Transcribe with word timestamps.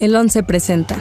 El 0.00 0.16
11 0.16 0.44
presenta. 0.44 0.96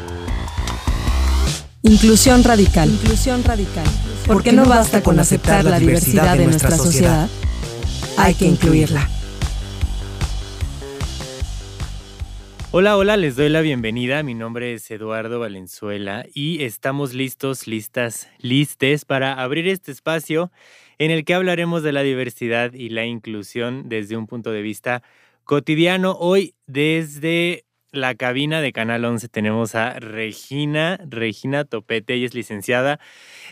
Inclusión 1.83 2.43
radical. 2.43 2.89
Inclusión 2.89 3.45
radical. 3.45 3.85
Porque 4.27 4.51
no 4.51 4.65
basta 4.65 5.01
con 5.01 5.17
aceptar 5.21 5.63
la 5.63 5.79
diversidad 5.79 6.37
de 6.37 6.47
nuestra 6.47 6.71
sociedad, 6.75 7.29
hay 8.17 8.33
que 8.33 8.43
incluirla. 8.43 9.07
Hola, 12.71 12.97
hola, 12.97 13.15
les 13.15 13.37
doy 13.37 13.47
la 13.47 13.61
bienvenida. 13.61 14.21
Mi 14.21 14.33
nombre 14.33 14.73
es 14.73 14.91
Eduardo 14.91 15.39
Valenzuela 15.39 16.25
y 16.33 16.63
estamos 16.65 17.13
listos, 17.13 17.67
listas, 17.67 18.27
listes 18.39 19.05
para 19.05 19.41
abrir 19.41 19.69
este 19.69 19.93
espacio 19.93 20.51
en 20.97 21.11
el 21.11 21.23
que 21.23 21.35
hablaremos 21.35 21.83
de 21.83 21.93
la 21.93 22.01
diversidad 22.01 22.73
y 22.73 22.89
la 22.89 23.05
inclusión 23.05 23.87
desde 23.87 24.17
un 24.17 24.27
punto 24.27 24.51
de 24.51 24.61
vista 24.61 25.03
cotidiano. 25.45 26.17
Hoy 26.19 26.53
desde 26.67 27.63
la 27.91 28.15
cabina 28.15 28.61
de 28.61 28.71
Canal 28.71 29.03
11 29.05 29.29
tenemos 29.29 29.75
a 29.75 29.93
Regina, 29.99 30.99
Regina 31.07 31.65
Topete, 31.65 32.13
ella 32.13 32.27
es 32.27 32.33
licenciada 32.33 32.99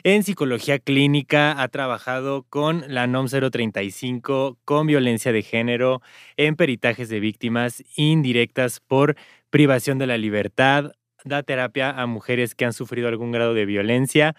en 0.04 0.24
psicología 0.24 0.80
clínica, 0.80 1.62
ha 1.62 1.68
trabajado 1.70 2.44
con 2.44 2.84
la 2.88 3.08
NOM 3.08 3.28
035, 3.28 4.58
con 4.64 4.88
violencia 4.88 5.32
de 5.32 5.42
género, 5.42 6.02
en 6.36 6.56
peritajes 6.56 7.10
de 7.10 7.20
víctimas 7.20 7.84
indirectas 7.96 8.80
por 8.80 9.16
privación 9.50 9.98
de 9.98 10.08
la 10.08 10.18
libertad, 10.18 10.92
da 11.26 11.44
terapia 11.44 11.90
a 11.90 12.06
mujeres 12.06 12.54
que 12.56 12.66
han 12.66 12.74
sufrido 12.74 13.08
algún 13.08 13.32
grado 13.32 13.54
de 13.54 13.66
violencia 13.66 14.36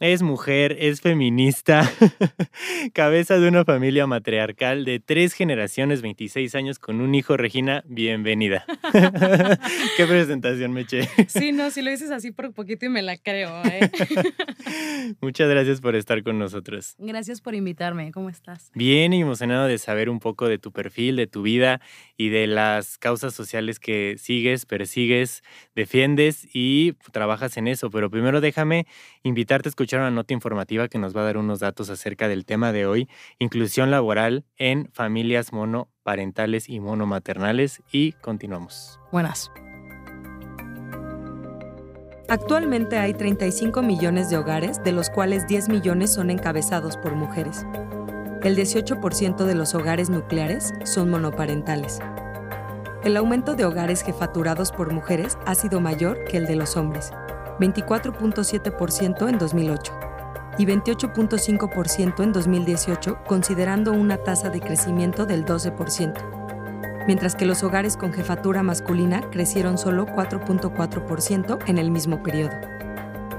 es 0.00 0.22
mujer, 0.22 0.76
es 0.80 1.00
feminista, 1.00 1.88
cabeza 2.92 3.38
de 3.38 3.48
una 3.48 3.64
familia 3.64 4.06
matriarcal 4.06 4.84
de 4.84 5.00
tres 5.00 5.34
generaciones, 5.34 6.02
26 6.02 6.54
años, 6.54 6.78
con 6.78 7.00
un 7.00 7.14
hijo. 7.14 7.36
Regina, 7.36 7.84
bienvenida. 7.86 8.64
Qué 9.96 10.06
presentación, 10.06 10.72
Meche. 10.72 11.08
Sí, 11.28 11.52
no, 11.52 11.70
si 11.70 11.82
lo 11.82 11.90
dices 11.90 12.10
así 12.10 12.32
por 12.32 12.52
poquito 12.52 12.86
y 12.86 12.88
me 12.88 13.02
la 13.02 13.16
creo. 13.16 13.62
¿eh? 13.64 13.90
Muchas 15.20 15.48
gracias 15.48 15.80
por 15.80 15.94
estar 15.94 16.22
con 16.22 16.38
nosotros. 16.38 16.94
Gracias 16.98 17.40
por 17.40 17.54
invitarme. 17.54 18.10
¿Cómo 18.12 18.28
estás? 18.28 18.70
Bien 18.74 19.12
emocionado 19.12 19.66
de 19.66 19.78
saber 19.78 20.08
un 20.08 20.20
poco 20.20 20.48
de 20.48 20.58
tu 20.58 20.72
perfil, 20.72 21.16
de 21.16 21.26
tu 21.26 21.42
vida 21.42 21.80
y 22.16 22.30
de 22.30 22.46
las 22.46 22.98
causas 22.98 23.34
sociales 23.34 23.78
que 23.78 24.16
sigues, 24.18 24.66
persigues, 24.66 25.42
defiendes 25.74 26.48
y 26.52 26.94
trabajas 27.12 27.56
en 27.56 27.68
eso. 27.68 27.90
Pero 27.90 28.10
primero 28.10 28.40
déjame 28.40 28.86
invitarte 29.22 29.68
a 29.68 29.70
escuchar 29.70 29.81
escuchar 29.82 30.00
una 30.00 30.12
nota 30.12 30.32
informativa 30.32 30.86
que 30.86 30.98
nos 30.98 31.16
va 31.16 31.22
a 31.22 31.24
dar 31.24 31.36
unos 31.36 31.58
datos 31.58 31.90
acerca 31.90 32.28
del 32.28 32.44
tema 32.44 32.70
de 32.70 32.86
hoy, 32.86 33.08
inclusión 33.40 33.90
laboral 33.90 34.44
en 34.56 34.88
familias 34.92 35.52
monoparentales 35.52 36.68
y 36.68 36.78
monomaternales 36.78 37.82
y 37.90 38.12
continuamos. 38.12 39.00
Buenas. 39.10 39.50
Actualmente 42.28 42.96
hay 42.96 43.12
35 43.12 43.82
millones 43.82 44.30
de 44.30 44.36
hogares, 44.36 44.82
de 44.84 44.92
los 44.92 45.10
cuales 45.10 45.48
10 45.48 45.68
millones 45.68 46.14
son 46.14 46.30
encabezados 46.30 46.96
por 46.96 47.16
mujeres. 47.16 47.66
El 48.44 48.56
18% 48.56 49.44
de 49.44 49.54
los 49.56 49.74
hogares 49.74 50.10
nucleares 50.10 50.72
son 50.84 51.10
monoparentales. 51.10 51.98
El 53.02 53.16
aumento 53.16 53.56
de 53.56 53.64
hogares 53.64 54.04
jefaturados 54.04 54.70
por 54.70 54.92
mujeres 54.92 55.36
ha 55.44 55.56
sido 55.56 55.80
mayor 55.80 56.22
que 56.24 56.36
el 56.36 56.46
de 56.46 56.54
los 56.54 56.76
hombres, 56.76 57.12
24.7% 57.58 59.28
en 59.28 59.38
2008 59.38 59.92
y 60.58 60.66
28.5% 60.66 62.22
en 62.22 62.32
2018, 62.32 63.18
considerando 63.26 63.92
una 63.92 64.18
tasa 64.18 64.50
de 64.50 64.60
crecimiento 64.60 65.26
del 65.26 65.44
12%, 65.44 67.04
mientras 67.06 67.34
que 67.34 67.46
los 67.46 67.62
hogares 67.62 67.96
con 67.96 68.12
jefatura 68.12 68.62
masculina 68.62 69.22
crecieron 69.30 69.78
solo 69.78 70.06
4.4% 70.06 71.58
en 71.66 71.78
el 71.78 71.90
mismo 71.90 72.22
periodo. 72.22 72.54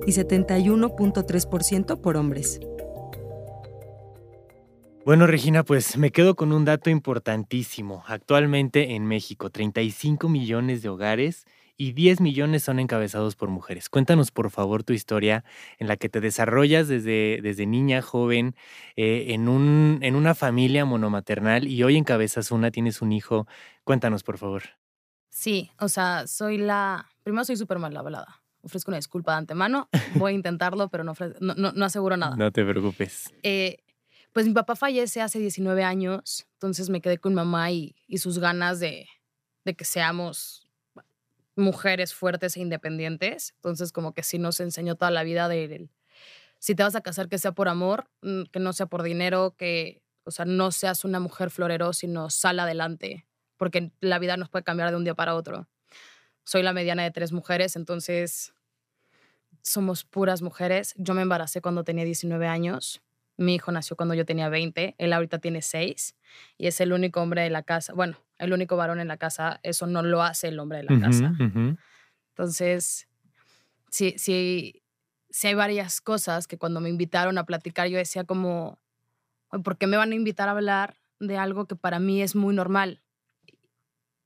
y 0.07 0.13
71.3% 0.13 2.01
por 2.01 2.17
hombres. 2.17 2.59
Bueno, 5.07 5.29
Regina, 5.29 5.63
pues 5.63 5.97
me 5.97 6.11
quedo 6.11 6.35
con 6.35 6.53
un 6.53 6.65
dato 6.65 6.91
importantísimo. 6.91 8.03
Actualmente 8.09 8.97
en 8.97 9.07
México, 9.07 9.51
35 9.51 10.29
millones 10.29 10.83
de 10.83 10.89
hogares 10.89 11.47
y 11.77 11.93
10 11.93 12.21
millones 12.21 12.65
son 12.65 12.81
encabezados 12.81 13.37
por 13.37 13.49
mujeres. 13.49 13.89
Cuéntanos, 13.89 14.33
por 14.33 14.51
favor, 14.51 14.83
tu 14.83 14.93
historia 14.93 15.45
en 15.79 15.87
la 15.87 15.97
que 15.97 16.09
te 16.09 16.21
desarrollas 16.21 16.89
desde, 16.89 17.39
desde 17.41 17.67
niña, 17.67 18.03
joven, 18.03 18.57
eh, 18.97 19.27
en, 19.29 19.47
un, 19.47 20.01
en 20.03 20.17
una 20.17 20.35
familia 20.35 20.85
monomaternal 20.85 21.69
y 21.69 21.85
hoy 21.85 21.97
encabezas 21.97 22.51
una, 22.51 22.73
tienes 22.73 23.01
un 23.01 23.13
hijo. 23.13 23.47
Cuéntanos, 23.85 24.25
por 24.25 24.39
favor. 24.39 24.65
Sí, 25.29 25.71
o 25.79 25.87
sea, 25.87 26.27
soy 26.27 26.59
la... 26.59 27.07
Primero 27.23 27.45
soy 27.45 27.55
súper 27.55 27.79
mal 27.79 27.97
hablada. 27.97 28.43
Ofrezco 28.61 28.91
una 28.91 28.99
disculpa 28.99 29.31
de 29.31 29.39
antemano. 29.39 29.89
Voy 30.17 30.33
a 30.33 30.35
intentarlo, 30.35 30.89
pero 30.89 31.05
no, 31.05 31.15
no, 31.39 31.71
no, 31.71 31.85
aseguro 31.85 32.17
nada. 32.17 32.35
No 32.35 32.51
te 32.51 32.65
preocupes. 32.65 33.33
Eh, 33.45 33.77
pues 34.37 34.47
mi 34.47 34.53
papá 34.53 34.77
fallece 34.77 35.23
hace 35.23 35.39
19 35.39 35.83
años, 35.83 36.47
entonces 36.57 36.91
me 36.91 37.01
quedé 37.01 37.17
con 37.17 37.33
mamá 37.33 37.71
y, 37.71 37.95
sus 38.19 38.39
ganas 38.39 38.81
de, 38.81 39.09
que 39.65 39.85
seamos 39.87 40.69
mujeres 41.55 42.13
fuertes 42.13 42.55
e 42.59 42.61
independientes. 42.61 43.55
Entonces 43.57 43.93
como 43.93 44.13
que 44.13 44.23
sí 44.23 44.39
nos 44.39 44.61
enseñó 44.61 44.95
toda 44.95 45.11
la 45.11 45.23
vida 45.23 45.49
de, 45.49 45.89
si 46.59 46.75
te 46.75 46.83
vas 46.83 46.95
a 46.95 47.01
casar 47.01 47.31
que 47.31 47.39
sea 47.39 47.53
por 47.53 47.67
amor, 47.67 48.11
mm, 48.21 48.43
que 48.53 48.61
no 48.61 48.75
sea 48.75 48.85
por 48.85 49.03
dinero, 49.03 49.55
que, 49.57 50.03
o 50.25 50.31
sea, 50.31 50.45
no 50.45 50.71
seas 50.71 51.07
una 51.07 51.19
mujer 51.19 51.49
florero, 51.49 51.95
sino 51.95 52.29
sal 52.29 52.61
adelante, 52.61 53.27
porque 53.57 53.91
la 54.01 54.19
vida 54.19 54.37
nos 54.37 54.51
puede 54.51 54.65
cambiar 54.65 54.91
de 54.91 54.97
un 54.97 55.05
día 55.05 55.15
para 55.15 55.35
otro. 55.35 55.67
Soy 56.45 56.63
la 56.63 56.75
mediana 56.75 57.05
de 57.05 57.11
tres 57.11 57.33
mujeres, 57.33 57.75
entonces 57.75 58.53
somos 59.63 60.05
puras 60.05 60.43
mujeres. 60.43 60.93
Yo 60.99 61.15
me 61.15 61.23
embaracé 61.23 61.63
cuando 61.63 61.85
tenía 61.85 62.05
19 62.05 62.47
años 62.47 63.01
mi 63.37 63.55
hijo 63.55 63.71
nació 63.73 63.97
cuando 63.97 64.15
yo 64.15 64.25
tenía 64.25 64.49
20, 64.49 64.95
él 64.99 65.13
ahorita 65.13 65.39
tiene 65.39 65.63
6 65.63 66.17
y 66.57 66.67
es 66.67 66.81
el 66.81 66.93
único 66.93 67.21
hombre 67.21 67.43
de 67.43 67.51
la 67.51 67.63
casa. 67.63 67.93
Bueno, 67.93 68.17
el 68.39 68.53
único 68.53 68.77
varón 68.77 69.01
en 69.01 69.09
la 69.09 69.17
casa, 69.17 69.61
eso 69.63 69.87
no 69.87 70.03
lo 70.03 70.23
hace 70.23 70.49
el 70.49 70.59
hombre 70.59 70.79
de 70.79 70.85
la 70.85 71.01
casa. 71.01 71.35
Entonces, 72.31 73.09
sí, 73.91 74.15
sí, 74.17 74.83
sí 75.31 75.47
hay 75.47 75.55
varias 75.55 76.01
cosas 76.01 76.47
que 76.47 76.59
cuando 76.59 76.81
me 76.81 76.89
invitaron 76.89 77.39
a 77.39 77.45
platicar 77.45 77.89
yo 77.89 77.99
decía 77.99 78.25
como, 78.25 78.79
¿por 79.63 79.77
qué 79.77 79.87
me 79.87 79.97
van 79.97 80.13
a 80.13 80.15
invitar 80.15 80.49
a 80.49 80.53
hablar 80.53 80.97
de 81.21 81.37
algo 81.37 81.67
que 81.67 81.77
para 81.77 81.99
mí 81.99 82.23
es 82.23 82.35
muy 82.35 82.55
normal? 82.55 83.03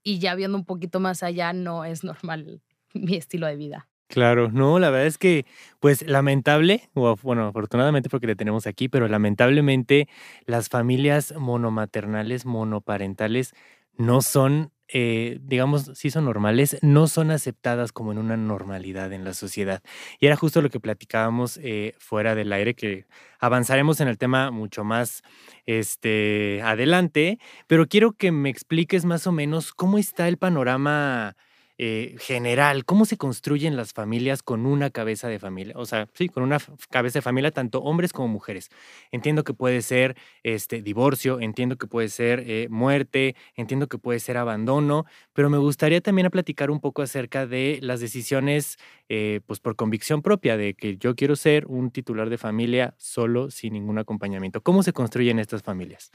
Y 0.02 0.18
ya 0.18 0.34
viendo 0.34 0.56
un 0.56 0.64
poquito 0.64 0.98
más 0.98 1.22
allá, 1.22 1.52
no 1.52 1.84
es 1.84 2.04
normal 2.04 2.62
mi 2.94 3.16
estilo 3.16 3.46
de 3.46 3.56
vida. 3.56 3.89
Claro, 4.10 4.50
no, 4.50 4.80
la 4.80 4.90
verdad 4.90 5.06
es 5.06 5.18
que, 5.18 5.46
pues 5.78 6.02
lamentable, 6.04 6.90
o 6.94 7.14
bueno, 7.22 7.46
afortunadamente 7.46 8.08
porque 8.10 8.26
le 8.26 8.34
tenemos 8.34 8.66
aquí, 8.66 8.88
pero 8.88 9.06
lamentablemente 9.06 10.08
las 10.46 10.68
familias 10.68 11.32
monomaternales, 11.38 12.44
monoparentales, 12.44 13.54
no 13.96 14.20
son, 14.20 14.72
eh, 14.88 15.38
digamos, 15.42 15.92
sí 15.94 16.10
son 16.10 16.24
normales, 16.24 16.76
no 16.82 17.06
son 17.06 17.30
aceptadas 17.30 17.92
como 17.92 18.10
en 18.10 18.18
una 18.18 18.36
normalidad 18.36 19.12
en 19.12 19.22
la 19.24 19.32
sociedad. 19.32 19.80
Y 20.18 20.26
era 20.26 20.34
justo 20.34 20.60
lo 20.60 20.70
que 20.70 20.80
platicábamos 20.80 21.58
eh, 21.62 21.94
fuera 22.00 22.34
del 22.34 22.52
aire, 22.52 22.74
que 22.74 23.06
avanzaremos 23.38 24.00
en 24.00 24.08
el 24.08 24.18
tema 24.18 24.50
mucho 24.50 24.82
más 24.82 25.22
este, 25.66 26.62
adelante, 26.64 27.38
pero 27.68 27.86
quiero 27.86 28.12
que 28.12 28.32
me 28.32 28.50
expliques 28.50 29.04
más 29.04 29.28
o 29.28 29.32
menos 29.32 29.72
cómo 29.72 29.98
está 29.98 30.26
el 30.26 30.36
panorama 30.36 31.36
eh, 31.82 32.16
general, 32.18 32.84
cómo 32.84 33.06
se 33.06 33.16
construyen 33.16 33.74
las 33.74 33.94
familias 33.94 34.42
con 34.42 34.66
una 34.66 34.90
cabeza 34.90 35.28
de 35.28 35.38
familia, 35.38 35.72
o 35.78 35.86
sea, 35.86 36.08
sí, 36.12 36.28
con 36.28 36.42
una 36.42 36.58
cabeza 36.90 37.20
de 37.20 37.22
familia, 37.22 37.52
tanto 37.52 37.80
hombres 37.80 38.12
como 38.12 38.28
mujeres. 38.28 38.68
Entiendo 39.12 39.44
que 39.44 39.54
puede 39.54 39.80
ser 39.80 40.14
este, 40.42 40.82
divorcio, 40.82 41.40
entiendo 41.40 41.76
que 41.76 41.86
puede 41.86 42.10
ser 42.10 42.44
eh, 42.46 42.68
muerte, 42.68 43.34
entiendo 43.54 43.86
que 43.86 43.96
puede 43.96 44.20
ser 44.20 44.36
abandono, 44.36 45.06
pero 45.32 45.48
me 45.48 45.56
gustaría 45.56 46.02
también 46.02 46.28
platicar 46.28 46.70
un 46.70 46.80
poco 46.80 47.00
acerca 47.00 47.46
de 47.46 47.78
las 47.80 48.00
decisiones, 48.00 48.76
eh, 49.08 49.40
pues 49.46 49.58
por 49.58 49.74
convicción 49.74 50.20
propia, 50.20 50.58
de 50.58 50.74
que 50.74 50.98
yo 50.98 51.14
quiero 51.14 51.34
ser 51.34 51.64
un 51.66 51.90
titular 51.90 52.28
de 52.28 52.36
familia 52.36 52.92
solo, 52.98 53.50
sin 53.50 53.72
ningún 53.72 53.96
acompañamiento. 53.96 54.60
¿Cómo 54.60 54.82
se 54.82 54.92
construyen 54.92 55.38
estas 55.38 55.62
familias? 55.62 56.10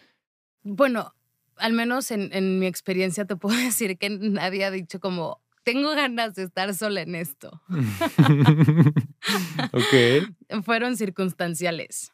Bueno, 0.62 1.16
al 1.58 1.74
menos 1.74 2.12
en, 2.12 2.30
en 2.34 2.60
mi 2.60 2.68
experiencia 2.68 3.26
te 3.26 3.36
puedo 3.36 3.58
decir 3.58 3.98
que 3.98 4.12
nadie 4.12 4.64
ha 4.64 4.70
dicho 4.70 5.00
como, 5.00 5.42
tengo 5.66 5.96
ganas 5.96 6.36
de 6.36 6.44
estar 6.44 6.74
sola 6.76 7.02
en 7.02 7.16
esto. 7.16 7.60
ok. 9.74 10.30
Fueron 10.64 10.96
circunstanciales. 10.96 12.14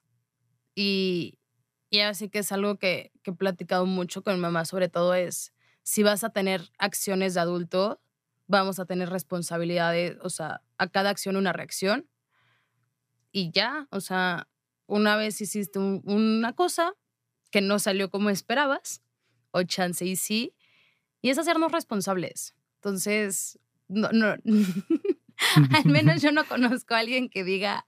Y, 0.73 1.37
y 1.89 1.99
así 1.99 2.29
que 2.29 2.39
es 2.39 2.51
algo 2.53 2.79
que, 2.79 3.11
que 3.21 3.31
he 3.31 3.33
platicado 3.33 3.85
mucho 3.85 4.23
con 4.23 4.35
mi 4.35 4.39
mamá, 4.39 4.63
sobre 4.63 4.87
todo 4.87 5.13
es, 5.13 5.53
si 5.83 6.01
vas 6.01 6.23
a 6.23 6.29
tener 6.29 6.71
acciones 6.79 7.33
de 7.33 7.41
adulto, 7.41 8.01
vamos 8.47 8.79
a 8.79 8.85
tener 8.85 9.09
responsabilidades, 9.09 10.17
o 10.21 10.29
sea, 10.29 10.61
a 10.77 10.87
cada 10.87 11.09
acción 11.09 11.35
una 11.35 11.51
reacción. 11.51 12.09
Y 13.33 13.51
ya, 13.51 13.89
o 13.91 13.99
sea, 13.99 14.47
una 14.87 15.17
vez 15.17 15.41
hiciste 15.41 15.77
una 15.77 16.53
cosa 16.53 16.93
que 17.51 17.59
no 17.59 17.79
salió 17.79 18.09
como 18.09 18.29
esperabas, 18.29 19.01
o 19.51 19.63
chance 19.63 20.05
y 20.05 20.15
sí, 20.15 20.55
y 21.21 21.31
es 21.31 21.37
hacernos 21.37 21.73
responsables. 21.73 22.55
Entonces, 22.81 23.59
no, 23.87 24.09
no, 24.11 24.35
al 25.75 25.85
menos 25.85 26.21
yo 26.23 26.31
no 26.31 26.45
conozco 26.45 26.95
a 26.95 26.99
alguien 26.99 27.29
que 27.29 27.43
diga, 27.43 27.85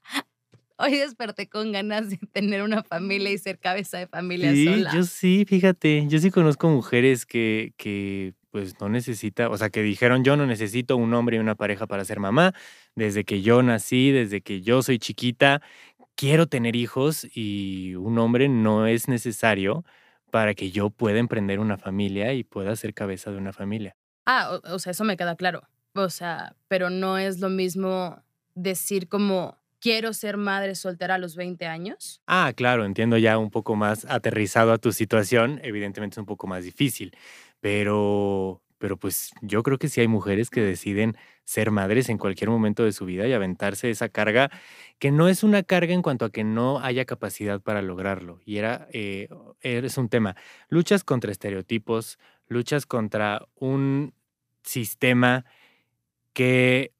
hoy 0.77 0.97
desperté 0.97 1.49
con 1.49 1.71
ganas 1.71 2.11
de 2.11 2.17
tener 2.31 2.61
una 2.61 2.83
familia 2.83 3.31
y 3.31 3.39
ser 3.39 3.57
cabeza 3.57 3.97
de 3.97 4.05
familia 4.05 4.51
sí, 4.51 4.65
sola. 4.65 4.91
Yo 4.93 5.03
sí, 5.03 5.45
fíjate, 5.47 6.05
yo 6.07 6.19
sí 6.19 6.29
conozco 6.29 6.69
mujeres 6.69 7.25
que, 7.25 7.73
que 7.75 8.35
pues 8.51 8.79
no 8.79 8.87
necesita, 8.87 9.49
o 9.49 9.57
sea, 9.57 9.71
que 9.71 9.81
dijeron 9.81 10.23
yo 10.23 10.37
no 10.37 10.45
necesito 10.45 10.95
un 10.95 11.11
hombre 11.15 11.37
y 11.37 11.39
una 11.39 11.55
pareja 11.55 11.87
para 11.87 12.05
ser 12.05 12.19
mamá, 12.19 12.53
desde 12.93 13.23
que 13.23 13.41
yo 13.41 13.63
nací, 13.63 14.11
desde 14.11 14.41
que 14.41 14.61
yo 14.61 14.83
soy 14.83 14.99
chiquita, 14.99 15.63
quiero 16.13 16.45
tener 16.45 16.75
hijos 16.75 17.25
y 17.33 17.95
un 17.95 18.19
hombre 18.19 18.47
no 18.47 18.85
es 18.85 19.07
necesario 19.07 19.83
para 20.29 20.53
que 20.53 20.69
yo 20.69 20.91
pueda 20.91 21.17
emprender 21.17 21.59
una 21.59 21.79
familia 21.79 22.33
y 22.33 22.43
pueda 22.43 22.75
ser 22.75 22.93
cabeza 22.93 23.31
de 23.31 23.37
una 23.37 23.53
familia. 23.53 23.95
Ah, 24.25 24.59
o, 24.63 24.79
sea, 24.79 24.91
eso 24.91 25.03
me 25.03 25.17
queda 25.17 25.35
claro. 25.35 25.63
O 25.93 26.09
sea, 26.09 26.55
pero 26.67 26.89
no 26.89 27.17
es 27.17 27.39
lo 27.39 27.49
mismo 27.49 28.21
decir 28.55 29.07
como 29.07 29.57
quiero 29.79 30.13
ser 30.13 30.37
madre 30.37 30.75
soltera 30.75 31.15
a 31.15 31.17
los 31.17 31.35
20 31.35 31.65
años. 31.65 32.21
Ah, 32.25 32.53
claro, 32.55 32.85
entiendo 32.85 33.17
ya 33.17 33.37
un 33.37 33.51
poco 33.51 33.75
más 33.75 34.05
aterrizado 34.05 34.71
a 34.71 34.77
tu 34.77 34.91
situación, 34.91 35.59
evidentemente 35.63 36.15
es 36.15 36.19
un 36.19 36.25
poco 36.25 36.47
más 36.47 36.63
difícil, 36.63 37.15
pero 37.59 38.63
pero 38.83 38.97
pues 38.97 39.31
yo 39.41 39.63
creo 39.63 39.77
que 39.77 39.87
sí 39.87 40.01
hay 40.01 40.09
mujeres 40.09 40.49
que 40.49 40.59
deciden 40.59 41.15
ser 41.45 41.71
madres 41.71 42.09
en 42.09 42.17
cualquier 42.17 42.49
momento 42.49 42.83
de 42.83 42.91
su 42.91 43.05
vida 43.05 43.25
y 43.25 43.31
aventarse 43.31 43.89
esa 43.89 44.09
carga, 44.09 44.51
que 44.99 45.09
no 45.09 45.29
es 45.29 45.41
una 45.41 45.63
carga 45.63 45.93
en 45.93 46.01
cuanto 46.01 46.25
a 46.25 46.31
que 46.31 46.43
no 46.43 46.81
haya 46.81 47.05
capacidad 47.05 47.61
para 47.61 47.81
lograrlo. 47.81 48.41
Y 48.43 48.57
era, 48.57 48.89
eh, 48.91 49.29
es 49.61 49.97
un 49.97 50.09
tema. 50.09 50.35
Luchas 50.67 51.05
contra 51.05 51.31
estereotipos, 51.31 52.19
luchas 52.47 52.85
contra 52.85 53.45
un 53.55 54.13
sistema 54.63 55.45
que 56.33 56.93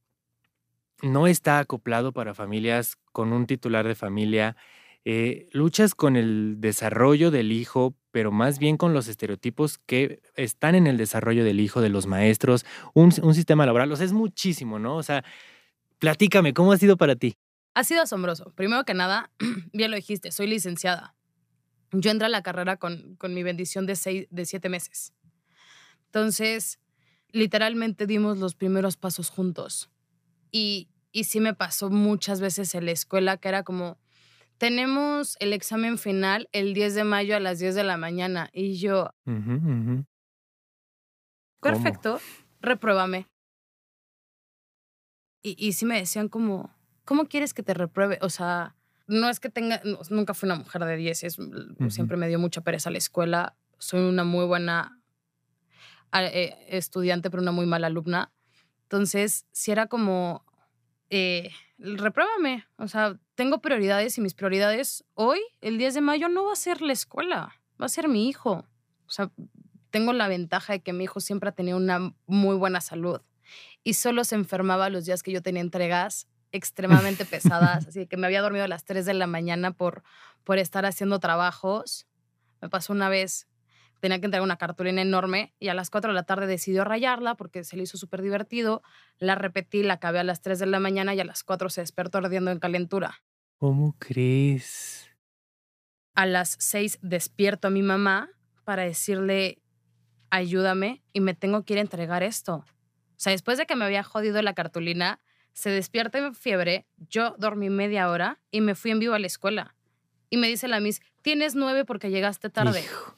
no 1.01 1.27
está 1.27 1.59
acoplado 1.59 2.13
para 2.13 2.33
familias 2.33 2.97
con 3.11 3.33
un 3.33 3.45
titular 3.45 3.87
de 3.87 3.95
familia. 3.95 4.55
Eh, 5.05 5.49
luchas 5.51 5.95
con 5.95 6.15
el 6.15 6.55
desarrollo 6.59 7.29
del 7.29 7.51
hijo, 7.51 7.93
pero 8.11 8.31
más 8.31 8.57
bien 8.57 8.77
con 8.77 8.93
los 8.93 9.07
estereotipos 9.07 9.79
que 9.79 10.21
están 10.35 10.75
en 10.75 10.87
el 10.87 10.97
desarrollo 10.97 11.43
del 11.43 11.59
hijo, 11.59 11.81
de 11.81 11.89
los 11.89 12.07
maestros, 12.07 12.65
un, 12.93 13.11
sistema 13.11 13.65
laboral. 13.65 13.91
O 13.91 13.95
sea, 13.97 14.05
es 14.05 14.13
muchísimo, 14.13 14.79
¿no? 14.79 14.95
O 14.95 15.03
sea, 15.03 15.25
platícame, 15.99 16.53
¿cómo 16.53 16.71
ha 16.71 16.77
sido 16.77 16.95
para 16.95 17.15
ti? 17.15 17.35
Ha 17.73 17.83
sido 17.83 18.03
asombroso. 18.03 18.53
Primero 18.55 18.85
que 18.85 18.93
nada, 18.93 19.31
bien 19.73 19.91
lo 19.91 19.97
dijiste, 19.97 20.31
soy 20.31 20.47
licenciada. 20.47 21.15
Yo 21.91 22.11
entré 22.11 22.27
a 22.27 22.29
la 22.29 22.43
carrera 22.43 22.77
con, 22.77 23.15
con 23.17 23.33
mi 23.33 23.43
bendición 23.43 23.85
de, 23.85 23.95
seis, 23.95 24.27
de 24.29 24.45
siete 24.45 24.69
meses. 24.69 25.13
Entonces, 26.13 26.79
literalmente 27.31 28.05
dimos 28.05 28.37
los 28.37 28.53
primeros 28.53 28.97
pasos 28.97 29.31
juntos. 29.31 29.89
Y, 30.51 30.89
y 31.11 31.23
sí 31.23 31.39
me 31.39 31.55
pasó 31.55 31.89
muchas 31.89 32.39
veces 32.39 32.75
en 32.75 32.85
la 32.85 32.91
escuela 32.91 33.37
que 33.37 33.47
era 33.49 33.63
como, 33.63 33.97
tenemos 34.59 35.35
el 35.39 35.53
examen 35.53 35.97
final 35.97 36.49
el 36.51 36.75
10 36.75 36.93
de 36.93 37.03
mayo 37.03 37.35
a 37.35 37.39
las 37.39 37.57
10 37.57 37.73
de 37.73 37.83
la 37.83 37.97
mañana. 37.97 38.51
Y 38.53 38.77
yo, 38.77 39.09
Uh 39.25 39.31
-huh, 39.31 39.57
uh 39.57 39.85
-huh. 39.87 40.05
perfecto, 41.59 42.19
repruébame. 42.61 43.27
Y, 45.41 45.55
y 45.57 45.73
sí 45.73 45.85
me 45.87 45.97
decían 45.97 46.29
como, 46.29 46.75
¿cómo 47.05 47.25
quieres 47.25 47.55
que 47.55 47.63
te 47.63 47.73
repruebe? 47.73 48.19
O 48.21 48.29
sea, 48.29 48.75
no 49.07 49.29
es 49.29 49.39
que 49.39 49.49
tenga, 49.49 49.81
no, 49.83 49.97
nunca 50.11 50.35
fui 50.35 50.45
una 50.45 50.57
mujer 50.57 50.85
de 50.85 50.95
10, 50.95 51.23
es, 51.23 51.39
uh 51.39 51.43
-huh. 51.43 51.89
siempre 51.89 52.17
me 52.17 52.27
dio 52.27 52.37
mucha 52.37 52.61
pereza 52.61 52.91
la 52.91 52.99
escuela. 52.99 53.57
Soy 53.79 54.01
una 54.07 54.23
muy 54.23 54.45
buena 54.45 54.99
estudiante, 56.21 57.29
pero 57.29 57.41
una 57.41 57.51
muy 57.51 57.65
mala 57.65 57.87
alumna. 57.87 58.31
Entonces, 58.83 59.45
si 59.51 59.71
era 59.71 59.87
como, 59.87 60.45
eh, 61.09 61.51
repruébame. 61.77 62.65
O 62.77 62.87
sea, 62.87 63.19
tengo 63.35 63.61
prioridades 63.61 64.17
y 64.17 64.21
mis 64.21 64.33
prioridades 64.33 65.03
hoy, 65.15 65.39
el 65.61 65.77
10 65.77 65.95
de 65.95 66.01
mayo, 66.01 66.29
no 66.29 66.45
va 66.45 66.53
a 66.53 66.55
ser 66.55 66.81
la 66.81 66.93
escuela, 66.93 67.55
va 67.81 67.85
a 67.85 67.89
ser 67.89 68.07
mi 68.07 68.29
hijo. 68.29 68.65
O 69.05 69.11
sea, 69.11 69.31
tengo 69.89 70.13
la 70.13 70.27
ventaja 70.27 70.73
de 70.73 70.81
que 70.81 70.93
mi 70.93 71.03
hijo 71.03 71.19
siempre 71.19 71.49
ha 71.49 71.53
tenido 71.53 71.77
una 71.77 72.15
muy 72.25 72.55
buena 72.55 72.81
salud 72.81 73.21
y 73.83 73.93
solo 73.93 74.23
se 74.23 74.35
enfermaba 74.35 74.89
los 74.89 75.05
días 75.05 75.23
que 75.23 75.31
yo 75.31 75.41
tenía 75.41 75.61
entregas 75.61 76.27
extremadamente 76.51 77.25
pesadas, 77.25 77.87
así 77.87 78.07
que 78.07 78.17
me 78.17 78.27
había 78.27 78.41
dormido 78.41 78.65
a 78.65 78.67
las 78.67 78.85
3 78.85 79.05
de 79.05 79.13
la 79.13 79.27
mañana 79.27 79.71
por, 79.71 80.03
por 80.43 80.57
estar 80.57 80.85
haciendo 80.85 81.19
trabajos. 81.19 82.07
Me 82.61 82.69
pasó 82.69 82.93
una 82.93 83.09
vez, 83.09 83.47
tenía 84.03 84.19
que 84.19 84.25
entregar 84.25 84.43
una 84.43 84.57
cartulina 84.57 85.01
enorme 85.01 85.53
y 85.59 85.69
a 85.69 85.73
las 85.73 85.89
4 85.89 86.11
de 86.11 86.13
la 86.13 86.23
tarde 86.23 86.45
decidió 86.45 86.83
rayarla 86.83 87.35
porque 87.35 87.63
se 87.63 87.77
le 87.77 87.83
hizo 87.83 87.97
súper 87.97 88.21
divertido. 88.21 88.83
La 89.17 89.35
repetí, 89.35 89.81
la 89.81 89.93
acabé 89.93 90.19
a 90.19 90.25
las 90.25 90.41
3 90.41 90.59
de 90.59 90.65
la 90.65 90.81
mañana 90.81 91.15
y 91.15 91.21
a 91.21 91.23
las 91.23 91.45
4 91.45 91.69
se 91.69 91.79
despertó 91.79 92.17
ardiendo 92.17 92.51
en 92.51 92.59
calentura. 92.59 93.23
¿Cómo 93.59 93.95
crees? 93.97 95.09
A 96.15 96.25
las 96.25 96.57
6 96.59 96.99
despierto 97.01 97.69
a 97.69 97.71
mi 97.71 97.81
mamá 97.81 98.29
para 98.65 98.83
decirle, 98.83 99.61
ayúdame 100.29 101.01
y 101.13 101.21
me 101.21 101.33
tengo 101.33 101.63
que 101.63 101.71
ir 101.71 101.79
a 101.79 101.83
entregar 101.83 102.23
esto. 102.23 102.55
O 102.55 103.15
sea, 103.15 103.31
después 103.31 103.57
de 103.57 103.65
que 103.65 103.77
me 103.77 103.85
había 103.85 104.03
jodido 104.03 104.41
la 104.41 104.53
cartulina, 104.53 105.21
se 105.53 105.69
despierta 105.69 106.17
en 106.17 106.35
fiebre, 106.35 106.87
yo 106.97 107.35
dormí 107.39 107.69
media 107.69 108.09
hora 108.09 108.41
y 108.51 108.59
me 108.59 108.75
fui 108.75 108.91
en 108.91 108.99
vivo 108.99 109.13
a 109.13 109.19
la 109.19 109.27
escuela. 109.27 109.77
Y 110.29 110.35
me 110.35 110.49
dice 110.49 110.67
la 110.67 110.81
Miss, 110.81 110.99
tienes 111.21 111.55
nueve 111.55 111.85
porque 111.85 112.09
llegaste 112.09 112.49
tarde. 112.49 112.81
Hijo. 112.81 113.15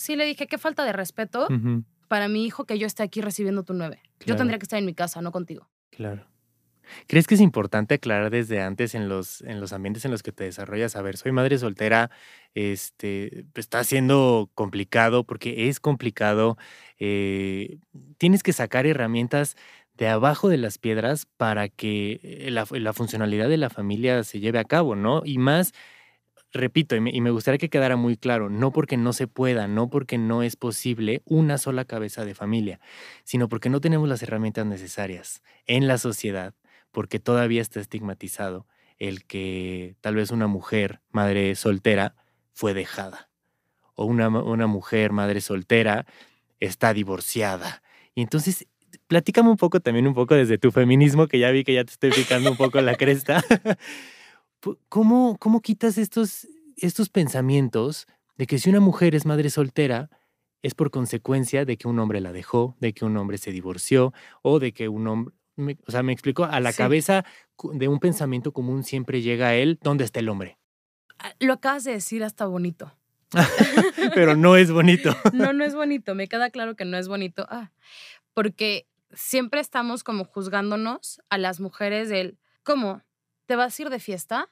Sí, 0.00 0.16
le 0.16 0.24
dije, 0.24 0.46
qué 0.46 0.56
falta 0.56 0.82
de 0.86 0.94
respeto 0.94 1.46
uh 1.50 1.52
-huh. 1.52 1.84
para 2.08 2.26
mi 2.26 2.46
hijo 2.46 2.64
que 2.64 2.78
yo 2.78 2.86
esté 2.86 3.02
aquí 3.02 3.20
recibiendo 3.20 3.64
tu 3.64 3.74
nueve. 3.74 4.00
Claro. 4.16 4.26
Yo 4.26 4.36
tendría 4.36 4.58
que 4.58 4.64
estar 4.64 4.78
en 4.78 4.86
mi 4.86 4.94
casa, 4.94 5.20
no 5.20 5.30
contigo. 5.30 5.68
Claro. 5.90 6.24
¿Crees 7.06 7.26
que 7.26 7.34
es 7.34 7.40
importante 7.42 7.96
aclarar 7.96 8.30
desde 8.30 8.62
antes 8.62 8.94
en 8.94 9.10
los, 9.10 9.42
en 9.42 9.60
los 9.60 9.74
ambientes 9.74 10.06
en 10.06 10.10
los 10.10 10.22
que 10.22 10.32
te 10.32 10.44
desarrollas? 10.44 10.96
A 10.96 11.02
ver, 11.02 11.18
soy 11.18 11.32
madre 11.32 11.58
soltera, 11.58 12.10
este, 12.54 13.44
está 13.54 13.84
siendo 13.84 14.50
complicado 14.54 15.24
porque 15.24 15.68
es 15.68 15.80
complicado. 15.80 16.56
Eh, 16.98 17.78
tienes 18.16 18.42
que 18.42 18.54
sacar 18.54 18.86
herramientas 18.86 19.54
de 19.98 20.08
abajo 20.08 20.48
de 20.48 20.56
las 20.56 20.78
piedras 20.78 21.26
para 21.36 21.68
que 21.68 22.46
la, 22.48 22.66
la, 22.70 22.92
funcionalidad 22.94 23.50
de 23.50 23.58
la 23.58 23.68
familia 23.68 24.24
se 24.24 24.40
lleve 24.40 24.58
a 24.58 24.64
cabo, 24.64 24.96
¿no? 24.96 25.20
Y 25.26 25.36
más, 25.36 25.74
repito, 26.52 26.96
y 26.96 27.00
me, 27.00 27.10
y 27.10 27.20
me 27.20 27.30
gustaría 27.30 27.58
que 27.58 27.70
quedara 27.70 27.96
muy 27.96 28.16
claro, 28.16 28.50
no 28.50 28.72
porque 28.72 28.96
no 28.96 29.12
se 29.12 29.26
pueda, 29.26 29.68
no 29.68 29.88
porque 29.88 30.18
no 30.18 30.42
es 30.42 30.56
posible 30.56 31.22
una 31.24 31.58
sola 31.58 31.84
cabeza 31.84 32.24
de 32.24 32.34
familia, 32.34 32.80
sino 33.24 33.48
porque 33.48 33.68
no 33.68 33.80
tenemos 33.80 34.08
las 34.08 34.22
herramientas 34.22 34.66
necesarias 34.66 35.42
en 35.66 35.86
la 35.86 35.98
sociedad 35.98 36.54
porque 36.92 37.18
todavía 37.18 37.62
está 37.62 37.80
estigmatizado 37.80 38.66
el 38.98 39.24
que 39.24 39.96
tal 40.00 40.14
vez 40.16 40.30
una 40.30 40.46
mujer, 40.46 41.00
madre 41.10 41.54
soltera, 41.54 42.14
fue 42.52 42.74
dejada. 42.74 43.30
O 43.94 44.04
una, 44.04 44.28
una 44.28 44.66
mujer, 44.66 45.12
madre 45.12 45.40
soltera, 45.40 46.06
está 46.58 46.92
divorciada. 46.92 47.82
Y 48.14 48.22
entonces, 48.22 48.66
platícame 49.06 49.48
un 49.48 49.56
poco 49.56 49.80
también, 49.80 50.06
un 50.06 50.14
poco 50.14 50.34
desde 50.34 50.58
tu 50.58 50.70
feminismo, 50.70 51.28
que 51.28 51.38
ya 51.38 51.50
vi 51.50 51.64
que 51.64 51.74
ya 51.74 51.84
te 51.84 51.92
estoy 51.92 52.10
picando 52.10 52.50
un 52.50 52.56
poco 52.56 52.80
la 52.82 52.94
cresta. 52.96 53.42
¿Cómo, 54.88 55.36
¿Cómo 55.38 55.60
quitas 55.60 55.98
estos, 55.98 56.46
estos 56.76 57.08
pensamientos 57.08 58.06
de 58.36 58.46
que 58.46 58.58
si 58.58 58.70
una 58.70 58.80
mujer 58.80 59.14
es 59.14 59.26
madre 59.26 59.50
soltera, 59.50 60.10
es 60.62 60.74
por 60.74 60.90
consecuencia 60.90 61.64
de 61.64 61.76
que 61.76 61.88
un 61.88 61.98
hombre 61.98 62.20
la 62.20 62.32
dejó, 62.32 62.76
de 62.80 62.92
que 62.92 63.04
un 63.04 63.16
hombre 63.16 63.38
se 63.38 63.52
divorció 63.52 64.12
o 64.42 64.58
de 64.58 64.72
que 64.72 64.88
un 64.88 65.06
hombre, 65.06 65.34
me, 65.56 65.78
o 65.86 65.90
sea, 65.90 66.02
me 66.02 66.12
explico, 66.12 66.44
a 66.44 66.60
la 66.60 66.72
sí. 66.72 66.78
cabeza 66.78 67.24
de 67.72 67.88
un 67.88 67.98
pensamiento 67.98 68.52
común 68.52 68.84
siempre 68.84 69.22
llega 69.22 69.48
a 69.48 69.54
él, 69.54 69.78
¿dónde 69.82 70.04
está 70.04 70.20
el 70.20 70.28
hombre? 70.28 70.58
Lo 71.38 71.54
acabas 71.54 71.84
de 71.84 71.92
decir 71.92 72.24
hasta 72.24 72.46
bonito. 72.46 72.94
Pero 74.14 74.36
no 74.36 74.56
es 74.56 74.70
bonito. 74.72 75.14
no, 75.32 75.52
no 75.52 75.64
es 75.64 75.74
bonito, 75.74 76.14
me 76.14 76.28
queda 76.28 76.50
claro 76.50 76.76
que 76.76 76.84
no 76.84 76.96
es 76.96 77.08
bonito. 77.08 77.46
Ah, 77.48 77.70
porque 78.34 78.86
siempre 79.12 79.60
estamos 79.60 80.02
como 80.04 80.24
juzgándonos 80.24 81.20
a 81.28 81.38
las 81.38 81.60
mujeres 81.60 82.08
del, 82.08 82.38
¿cómo? 82.62 83.02
¿Te 83.50 83.56
vas 83.56 83.76
a 83.76 83.82
ir 83.82 83.90
de 83.90 83.98
fiesta? 83.98 84.48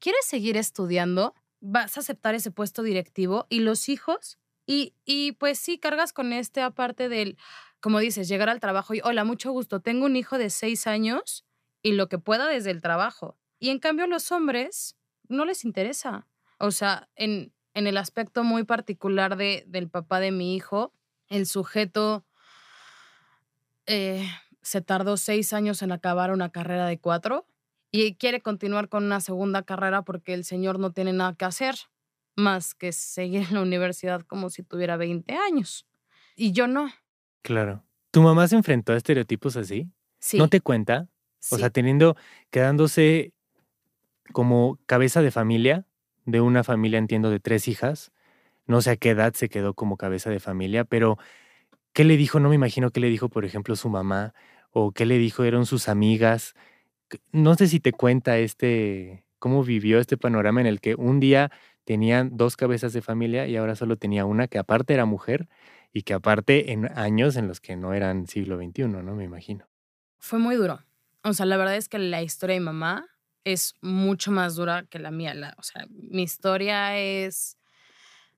¿Quieres 0.00 0.24
seguir 0.24 0.56
estudiando? 0.56 1.36
¿Vas 1.60 1.96
a 1.96 2.00
aceptar 2.00 2.34
ese 2.34 2.50
puesto 2.50 2.82
directivo? 2.82 3.46
¿Y 3.48 3.60
los 3.60 3.88
hijos? 3.88 4.40
Y, 4.66 4.92
y 5.04 5.30
pues 5.30 5.56
sí, 5.60 5.78
cargas 5.78 6.12
con 6.12 6.32
este 6.32 6.60
aparte 6.60 7.08
del, 7.08 7.38
como 7.78 8.00
dices, 8.00 8.26
llegar 8.26 8.48
al 8.48 8.58
trabajo 8.58 8.92
y, 8.92 9.02
hola, 9.04 9.22
mucho 9.22 9.52
gusto, 9.52 9.78
tengo 9.78 10.04
un 10.04 10.16
hijo 10.16 10.36
de 10.36 10.50
seis 10.50 10.88
años 10.88 11.44
y 11.80 11.92
lo 11.92 12.08
que 12.08 12.18
pueda 12.18 12.48
desde 12.48 12.72
el 12.72 12.80
trabajo. 12.80 13.38
Y 13.60 13.68
en 13.68 13.78
cambio 13.78 14.08
los 14.08 14.32
hombres 14.32 14.96
no 15.28 15.44
les 15.44 15.64
interesa. 15.64 16.26
O 16.58 16.72
sea, 16.72 17.08
en, 17.14 17.52
en 17.74 17.86
el 17.86 17.96
aspecto 17.98 18.42
muy 18.42 18.64
particular 18.64 19.36
de, 19.36 19.62
del 19.68 19.88
papá 19.88 20.18
de 20.18 20.32
mi 20.32 20.56
hijo, 20.56 20.92
el 21.28 21.46
sujeto 21.46 22.24
eh, 23.86 24.28
se 24.60 24.80
tardó 24.80 25.16
seis 25.16 25.52
años 25.52 25.82
en 25.82 25.92
acabar 25.92 26.32
una 26.32 26.50
carrera 26.50 26.86
de 26.86 26.98
cuatro 26.98 27.46
y 27.90 28.14
quiere 28.14 28.40
continuar 28.40 28.88
con 28.88 29.04
una 29.04 29.20
segunda 29.20 29.62
carrera 29.62 30.02
porque 30.02 30.34
el 30.34 30.44
señor 30.44 30.78
no 30.78 30.92
tiene 30.92 31.12
nada 31.12 31.34
que 31.34 31.44
hacer 31.44 31.74
más 32.36 32.74
que 32.74 32.92
seguir 32.92 33.46
en 33.48 33.54
la 33.54 33.62
universidad 33.62 34.22
como 34.22 34.50
si 34.50 34.62
tuviera 34.62 34.96
20 34.96 35.34
años. 35.34 35.86
Y 36.36 36.52
yo 36.52 36.66
no. 36.66 36.90
Claro. 37.42 37.84
¿Tu 38.10 38.22
mamá 38.22 38.48
se 38.48 38.56
enfrentó 38.56 38.92
a 38.92 38.96
estereotipos 38.96 39.56
así? 39.56 39.90
Sí. 40.18 40.38
¿No 40.38 40.48
te 40.48 40.60
cuenta? 40.60 41.08
O 41.50 41.56
sí. 41.56 41.56
sea, 41.56 41.70
teniendo, 41.70 42.16
quedándose 42.50 43.32
como 44.32 44.78
cabeza 44.86 45.22
de 45.22 45.30
familia, 45.30 45.86
de 46.24 46.40
una 46.40 46.64
familia, 46.64 46.98
entiendo, 46.98 47.30
de 47.30 47.40
tres 47.40 47.68
hijas. 47.68 48.12
No 48.66 48.80
sé 48.82 48.90
a 48.90 48.96
qué 48.96 49.10
edad 49.10 49.34
se 49.34 49.48
quedó 49.48 49.74
como 49.74 49.96
cabeza 49.96 50.30
de 50.30 50.40
familia, 50.40 50.84
pero 50.84 51.18
¿qué 51.92 52.04
le 52.04 52.16
dijo? 52.16 52.40
No 52.40 52.48
me 52.48 52.54
imagino 52.54 52.90
qué 52.90 53.00
le 53.00 53.08
dijo, 53.08 53.28
por 53.28 53.44
ejemplo, 53.44 53.74
su 53.76 53.88
mamá, 53.88 54.34
o 54.70 54.92
qué 54.92 55.06
le 55.06 55.18
dijo, 55.18 55.44
eran 55.44 55.66
sus 55.66 55.88
amigas. 55.88 56.54
No 57.32 57.54
sé 57.54 57.66
si 57.68 57.80
te 57.80 57.92
cuenta 57.92 58.38
este, 58.38 59.24
cómo 59.38 59.64
vivió 59.64 59.98
este 59.98 60.16
panorama 60.16 60.60
en 60.60 60.66
el 60.66 60.80
que 60.80 60.94
un 60.94 61.20
día 61.20 61.50
tenían 61.84 62.36
dos 62.36 62.56
cabezas 62.56 62.92
de 62.92 63.02
familia 63.02 63.46
y 63.46 63.56
ahora 63.56 63.74
solo 63.74 63.96
tenía 63.96 64.24
una 64.24 64.48
que 64.48 64.58
aparte 64.58 64.94
era 64.94 65.04
mujer 65.06 65.48
y 65.92 66.02
que 66.02 66.14
aparte 66.14 66.72
en 66.72 66.86
años 66.96 67.36
en 67.36 67.48
los 67.48 67.60
que 67.60 67.76
no 67.76 67.94
eran 67.94 68.26
siglo 68.26 68.56
XXI, 68.56 69.02
¿no? 69.02 69.14
Me 69.16 69.24
imagino. 69.24 69.66
Fue 70.18 70.38
muy 70.38 70.56
duro. 70.56 70.80
O 71.24 71.32
sea, 71.32 71.46
la 71.46 71.56
verdad 71.56 71.76
es 71.76 71.88
que 71.88 71.98
la 71.98 72.22
historia 72.22 72.54
de 72.54 72.60
mi 72.60 72.66
mamá 72.66 73.06
es 73.44 73.74
mucho 73.80 74.30
más 74.30 74.54
dura 74.54 74.84
que 74.84 74.98
la 74.98 75.10
mía. 75.10 75.34
La- 75.34 75.54
o 75.58 75.62
sea, 75.62 75.86
mi 75.90 76.22
historia 76.22 76.96
es 76.98 77.56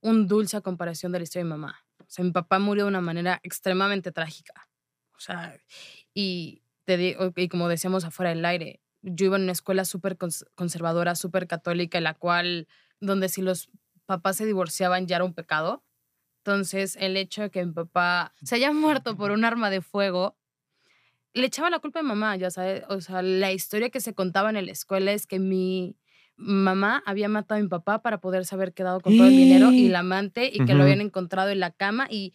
un 0.00 0.26
dulce 0.26 0.56
a 0.56 0.60
comparación 0.60 1.12
de 1.12 1.18
la 1.18 1.24
historia 1.24 1.44
de 1.44 1.50
mi 1.50 1.58
mamá. 1.60 1.84
O 2.00 2.04
sea, 2.08 2.24
mi 2.24 2.32
papá 2.32 2.58
murió 2.58 2.84
de 2.84 2.88
una 2.90 3.00
manera 3.00 3.40
extremadamente 3.42 4.12
trágica. 4.12 4.68
O 5.16 5.20
sea, 5.20 5.56
y, 6.14 6.62
te 6.84 6.96
digo, 6.96 7.32
y 7.36 7.48
como 7.48 7.68
decíamos 7.68 8.04
afuera 8.04 8.30
del 8.30 8.44
aire, 8.44 8.80
yo 9.02 9.26
iba 9.26 9.36
en 9.36 9.42
una 9.44 9.52
escuela 9.52 9.84
súper 9.84 10.16
cons- 10.18 10.46
conservadora, 10.54 11.14
súper 11.14 11.46
católica, 11.46 11.98
en 11.98 12.04
la 12.04 12.14
cual, 12.14 12.68
donde 13.00 13.28
si 13.28 13.42
los 13.42 13.70
papás 14.06 14.36
se 14.36 14.46
divorciaban 14.46 15.06
ya 15.06 15.16
era 15.16 15.24
un 15.24 15.34
pecado. 15.34 15.84
Entonces, 16.44 16.96
el 17.00 17.16
hecho 17.16 17.42
de 17.42 17.50
que 17.50 17.64
mi 17.64 17.72
papá 17.72 18.34
se 18.42 18.56
haya 18.56 18.72
muerto 18.72 19.16
por 19.16 19.30
un 19.30 19.44
arma 19.44 19.70
de 19.70 19.80
fuego, 19.80 20.36
le 21.34 21.46
echaba 21.46 21.70
la 21.70 21.78
culpa 21.78 22.00
a 22.00 22.02
mi 22.02 22.08
mamá, 22.10 22.36
ya 22.36 22.50
sabes. 22.50 22.84
O 22.88 23.00
sea, 23.00 23.22
la 23.22 23.52
historia 23.52 23.90
que 23.90 24.00
se 24.00 24.14
contaba 24.14 24.50
en 24.50 24.66
la 24.66 24.72
escuela 24.72 25.12
es 25.12 25.26
que 25.26 25.38
mi 25.38 25.96
mamá 26.36 27.02
había 27.06 27.28
matado 27.28 27.58
a 27.60 27.62
mi 27.62 27.68
papá 27.68 28.02
para 28.02 28.20
poderse 28.20 28.54
haber 28.54 28.74
quedado 28.74 29.00
con 29.00 29.16
todo 29.16 29.28
el 29.28 29.36
dinero 29.36 29.70
y 29.76 29.86
el 29.86 29.96
amante 29.96 30.46
y 30.52 30.60
que 30.64 30.74
lo 30.74 30.82
habían 30.82 31.00
encontrado 31.00 31.50
en 31.50 31.60
la 31.60 31.70
cama 31.70 32.06
y, 32.10 32.32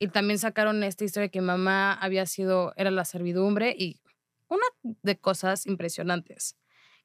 y 0.00 0.08
también 0.08 0.38
sacaron 0.40 0.82
esta 0.82 1.04
historia 1.04 1.26
de 1.28 1.30
que 1.30 1.40
mamá 1.42 1.92
había 1.92 2.26
sido, 2.26 2.72
era 2.76 2.90
la 2.90 3.04
servidumbre 3.04 3.76
y 3.78 4.00
una 4.48 4.64
de 4.82 5.16
cosas 5.18 5.66
impresionantes. 5.66 6.56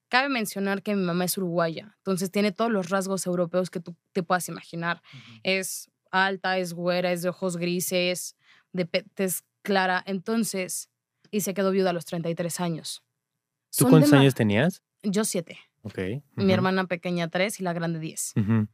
Cabe 0.07 0.29
mencionar 0.29 0.81
que 0.81 0.95
mi 0.95 1.03
mamá 1.03 1.25
es 1.25 1.37
uruguaya, 1.37 1.93
entonces 1.97 2.31
tiene 2.31 2.51
todos 2.51 2.71
los 2.71 2.89
rasgos 2.89 3.25
europeos 3.27 3.69
que 3.69 3.79
tú 3.79 3.95
te 4.13 4.23
puedas 4.23 4.47
imaginar. 4.49 5.01
Es 5.43 5.91
alta, 6.09 6.57
es 6.57 6.73
güera, 6.73 7.11
es 7.11 7.21
de 7.21 7.29
ojos 7.29 7.57
grises, 7.57 8.35
de 8.71 8.85
tez 8.85 9.43
clara, 9.61 10.01
entonces, 10.05 10.89
y 11.31 11.41
se 11.41 11.53
quedó 11.53 11.71
viuda 11.71 11.89
a 11.89 11.93
los 11.93 12.05
33 12.05 12.59
años. 12.61 13.03
¿Tú 13.75 13.83
Son 13.83 13.89
cuántos 13.89 14.13
años 14.13 14.35
tenías? 14.35 14.83
Yo 15.03 15.25
siete, 15.25 15.59
Ok. 15.81 15.99
mi 16.35 16.53
hermana 16.53 16.85
pequeña 16.85 17.27
tres 17.27 17.59
y 17.59 17.63
la 17.63 17.73
grande 17.73 17.99
10. 17.99 18.33
ujú. 18.37 18.67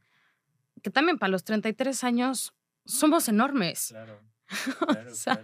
Que 0.82 0.90
también 0.90 1.18
para 1.18 1.30
los 1.30 1.44
33 1.44 2.04
años 2.04 2.54
somos 2.86 3.28
enormes. 3.28 3.88
Claro, 3.88 4.20
O 5.10 5.14
sea, 5.14 5.40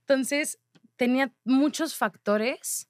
Entonces, 0.00 0.58
tenía 0.96 1.32
muchos 1.44 1.94
factores 1.94 2.88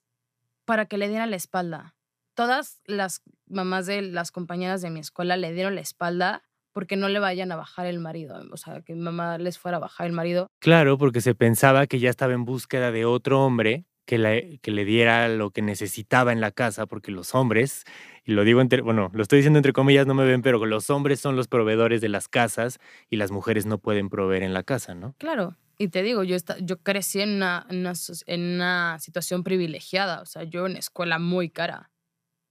para 0.64 0.86
que 0.86 0.98
le 0.98 1.08
diera 1.08 1.26
la 1.26 1.36
espalda. 1.36 1.94
Todas 2.34 2.80
las 2.84 3.22
mamás 3.46 3.86
de 3.86 4.02
las 4.02 4.30
compañeras 4.30 4.82
de 4.82 4.90
mi 4.90 5.00
escuela 5.00 5.36
le 5.36 5.52
dieron 5.52 5.74
la 5.74 5.80
espalda 5.80 6.42
porque 6.72 6.96
no 6.96 7.08
le 7.08 7.18
vayan 7.18 7.50
a 7.50 7.56
bajar 7.56 7.86
el 7.86 7.98
marido. 7.98 8.42
O 8.52 8.56
sea, 8.56 8.80
que 8.82 8.94
mi 8.94 9.00
mamá 9.00 9.38
les 9.38 9.58
fuera 9.58 9.78
a 9.78 9.80
bajar 9.80 10.06
el 10.06 10.12
marido. 10.12 10.46
Claro, 10.60 10.96
porque 10.98 11.20
se 11.20 11.34
pensaba 11.34 11.86
que 11.86 11.98
ya 11.98 12.10
estaba 12.10 12.32
en 12.32 12.44
búsqueda 12.44 12.92
de 12.92 13.04
otro 13.04 13.44
hombre 13.44 13.86
que 14.10 14.18
le, 14.18 14.58
que 14.58 14.72
le 14.72 14.84
diera 14.84 15.28
lo 15.28 15.52
que 15.52 15.62
necesitaba 15.62 16.32
en 16.32 16.40
la 16.40 16.50
casa, 16.50 16.86
porque 16.86 17.12
los 17.12 17.32
hombres, 17.32 17.84
y 18.24 18.32
lo 18.32 18.42
digo 18.42 18.60
entre, 18.60 18.82
bueno, 18.82 19.08
lo 19.14 19.22
estoy 19.22 19.36
diciendo 19.38 19.60
entre 19.60 19.72
comillas, 19.72 20.04
no 20.04 20.14
me 20.14 20.24
ven, 20.24 20.42
pero 20.42 20.66
los 20.66 20.90
hombres 20.90 21.20
son 21.20 21.36
los 21.36 21.46
proveedores 21.46 22.00
de 22.00 22.08
las 22.08 22.26
casas 22.26 22.80
y 23.08 23.14
las 23.18 23.30
mujeres 23.30 23.66
no 23.66 23.78
pueden 23.78 24.08
proveer 24.08 24.42
en 24.42 24.52
la 24.52 24.64
casa, 24.64 24.96
¿no? 24.96 25.14
Claro. 25.18 25.56
Y 25.78 25.88
te 25.88 26.02
digo, 26.02 26.24
yo, 26.24 26.34
esta- 26.34 26.58
yo 26.58 26.78
crecí 26.78 27.20
en 27.20 27.36
una, 27.36 27.64
en 27.70 27.78
una 27.78 27.92
soc- 27.92 28.24
en 28.26 28.56
una 28.56 28.98
situación 28.98 29.44
privilegiada. 29.44 30.22
O 30.22 30.26
sea, 30.26 30.42
yo 30.42 30.66
en 30.66 30.74
escuela 30.76 31.20
muy 31.20 31.48
cara. 31.48 31.92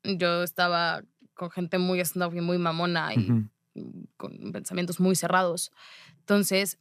Yo 0.06 0.44
estaba 0.44 1.04
con 1.34 1.52
gente 1.52 1.78
muy 1.78 2.00
snob 2.06 2.34
y 2.36 2.42
muy 2.42 2.58
mamona 2.58 3.14
y 3.16 3.28
con 4.16 4.54
pensamientos 4.54 5.02
muy 5.02 5.18
cerrados. 5.18 5.72
Entonces, 6.20 6.78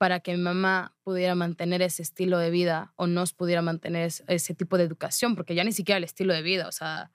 para 0.00 0.20
que 0.20 0.34
mi 0.34 0.42
mamá 0.42 0.94
pudiera 1.02 1.34
mantener 1.34 1.82
ese 1.82 2.00
estilo 2.00 2.38
de 2.38 2.48
vida 2.50 2.94
o 2.96 3.06
nos 3.06 3.34
pudiera 3.34 3.60
mantener 3.60 4.06
es- 4.06 4.24
ese 4.28 4.54
tipo 4.54 4.78
de 4.78 4.84
educación, 4.84 5.36
porque 5.36 5.54
ya 5.54 5.62
ni 5.62 5.72
siquiera 5.72 5.98
el 5.98 6.04
estilo 6.04 6.32
de 6.32 6.40
vida, 6.40 6.66
o 6.68 6.72
sea, 6.72 7.10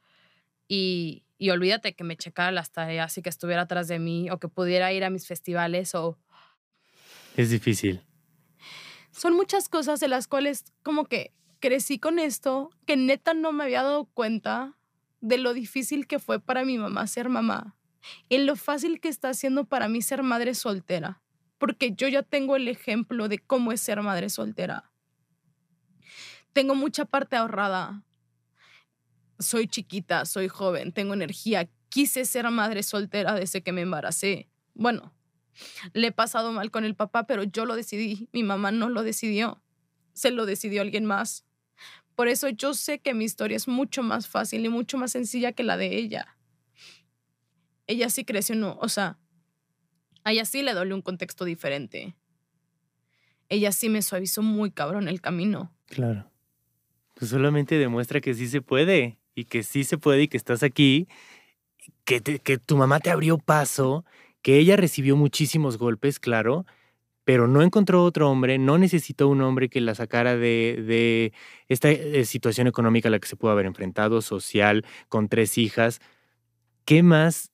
y, 0.68 1.24
y 1.40 1.50
olvídate 1.50 1.96
que 1.96 2.04
me 2.04 2.16
checara 2.16 2.52
las 2.52 2.72
tareas 2.72 3.18
y 3.18 3.24
que 3.24 3.30
estuviera 3.30 3.64
atrás 3.64 3.88
de 3.88 3.98
mí 3.98 4.30
o 4.30 4.38
que 4.38 4.50
pudiera 4.50 4.94
ir 4.94 5.04
a 5.04 5.10
mis 5.10 5.26
festivales 5.26 5.96
o... 5.96 6.20
Es 7.36 7.50
difícil. 7.50 8.02
Son 9.10 9.34
muchas 9.34 9.68
cosas 9.68 10.00
de 10.00 10.08
las 10.08 10.28
cuales 10.28 10.66
como 10.84 11.06
que 11.06 11.34
crecí 11.60 11.98
con 11.98 12.20
esto, 12.20 12.70
que 12.86 12.98
neta 12.98 13.34
no 13.34 13.52
me 13.52 13.64
había 13.64 13.82
dado 13.82 14.06
cuenta 14.14 14.78
de 15.22 15.40
lo 15.40 15.56
difícil 15.56 16.06
que 16.06 16.20
fue 16.20 16.40
para 16.40 16.64
mi 16.66 16.78
mamá 16.78 17.08
ser 17.08 17.30
mamá 17.30 17.76
y 18.30 18.38
lo 18.38 18.56
fácil 18.56 19.00
que 19.02 19.10
está 19.10 19.30
haciendo 19.30 19.66
para 19.66 19.88
mí 19.90 20.04
ser 20.04 20.22
madre 20.22 20.54
soltera, 20.54 21.24
porque 21.66 21.94
yo 21.96 22.08
ya 22.08 22.22
tengo 22.22 22.56
el 22.56 22.68
ejemplo 22.68 23.28
de 23.28 23.40
cómo 23.40 23.72
es 23.72 23.82
ser 23.82 24.00
madre 24.04 24.30
soltera. 24.30 24.92
Tengo 26.54 26.76
mucha 26.76 27.06
parte 27.06 27.38
ahorrada. 27.38 28.04
Soy 29.40 29.68
chiquita, 29.68 30.26
soy 30.26 30.48
joven, 30.48 30.92
tengo 30.92 31.16
energía. 31.16 31.68
Quise 31.90 32.26
ser 32.26 32.48
madre 32.52 32.84
soltera 32.84 33.34
desde 33.34 33.64
que 33.64 33.72
me 33.72 33.82
embaracé. 33.82 34.48
Bueno, 34.76 35.16
le 35.94 36.06
he 36.06 36.12
pasado 36.12 36.52
mal 36.52 36.70
con 36.70 36.86
el 36.86 36.94
papá, 36.94 37.26
pero 37.26 37.44
yo 37.44 37.66
lo 37.66 37.76
decidí. 37.76 38.30
Mi 38.32 38.44
mamá 38.44 38.70
no 38.70 38.90
lo 38.90 39.02
decidió. 39.02 39.64
Se 40.14 40.30
lo 40.30 40.46
decidió 40.46 40.84
alguien 40.84 41.06
más. 41.06 41.48
Por 42.14 42.28
eso 42.28 42.48
yo 42.50 42.76
sé 42.76 43.00
que 43.00 43.16
mi 43.16 43.26
historia 43.26 43.58
es 43.58 43.68
mucho 43.68 44.04
más 44.04 44.28
fácil 44.28 44.64
y 44.64 44.70
mucho 44.70 45.00
más 45.00 45.14
sencilla 45.14 45.54
que 45.54 45.64
la 45.64 45.78
de 45.78 45.98
ella. 45.98 46.38
Ella 47.88 48.12
sí 48.12 48.24
creció, 48.24 48.56
no, 48.56 48.78
o 48.80 48.88
sea, 48.88 49.18
a 50.26 50.32
ella 50.32 50.44
sí 50.44 50.64
le 50.64 50.74
dolió 50.74 50.96
un 50.96 51.04
contexto 51.04 51.46
diferente. 51.46 52.16
Ella 53.48 53.72
sí 53.72 53.90
me 53.90 54.02
suavizó 54.02 54.42
muy 54.42 54.72
cabrón 54.72 55.08
el 55.08 55.22
camino. 55.22 55.72
Claro. 55.86 56.30
Pues 57.14 57.30
solamente 57.30 57.78
demuestra 57.78 58.20
que 58.20 58.34
sí 58.34 58.48
se 58.48 58.62
puede 58.62 59.20
y 59.36 59.46
que 59.46 59.62
sí 59.62 59.84
se 59.84 60.00
puede 60.00 60.24
y 60.24 60.28
que 60.28 60.38
estás 60.38 60.64
aquí, 60.64 61.08
que, 62.04 62.22
que 62.22 62.58
tu 62.58 62.76
mamá 62.76 63.00
te 63.00 63.12
abrió 63.12 63.38
paso, 63.38 64.04
que 64.42 64.58
ella 64.58 64.76
recibió 64.76 65.16
muchísimos 65.16 65.78
golpes, 65.78 66.20
claro, 66.20 66.66
pero 67.24 67.48
no 67.48 67.62
encontró 67.62 68.04
otro 68.04 68.30
hombre, 68.30 68.58
no 68.58 68.80
necesitó 68.80 69.28
un 69.28 69.42
hombre 69.42 69.70
que 69.70 69.80
la 69.80 69.94
sacara 69.94 70.36
de, 70.36 70.84
de 70.88 71.34
esta 71.68 71.92
eh, 71.92 72.26
situación 72.26 72.66
económica 72.66 73.10
a 73.10 73.12
la 73.12 73.20
que 73.20 73.28
se 73.28 73.36
pudo 73.36 73.52
haber 73.52 73.68
enfrentado, 73.68 74.24
social, 74.24 74.86
con 75.08 75.30
tres 75.30 75.60
hijas. 75.60 76.02
¿Qué 76.84 77.04
más 77.04 77.52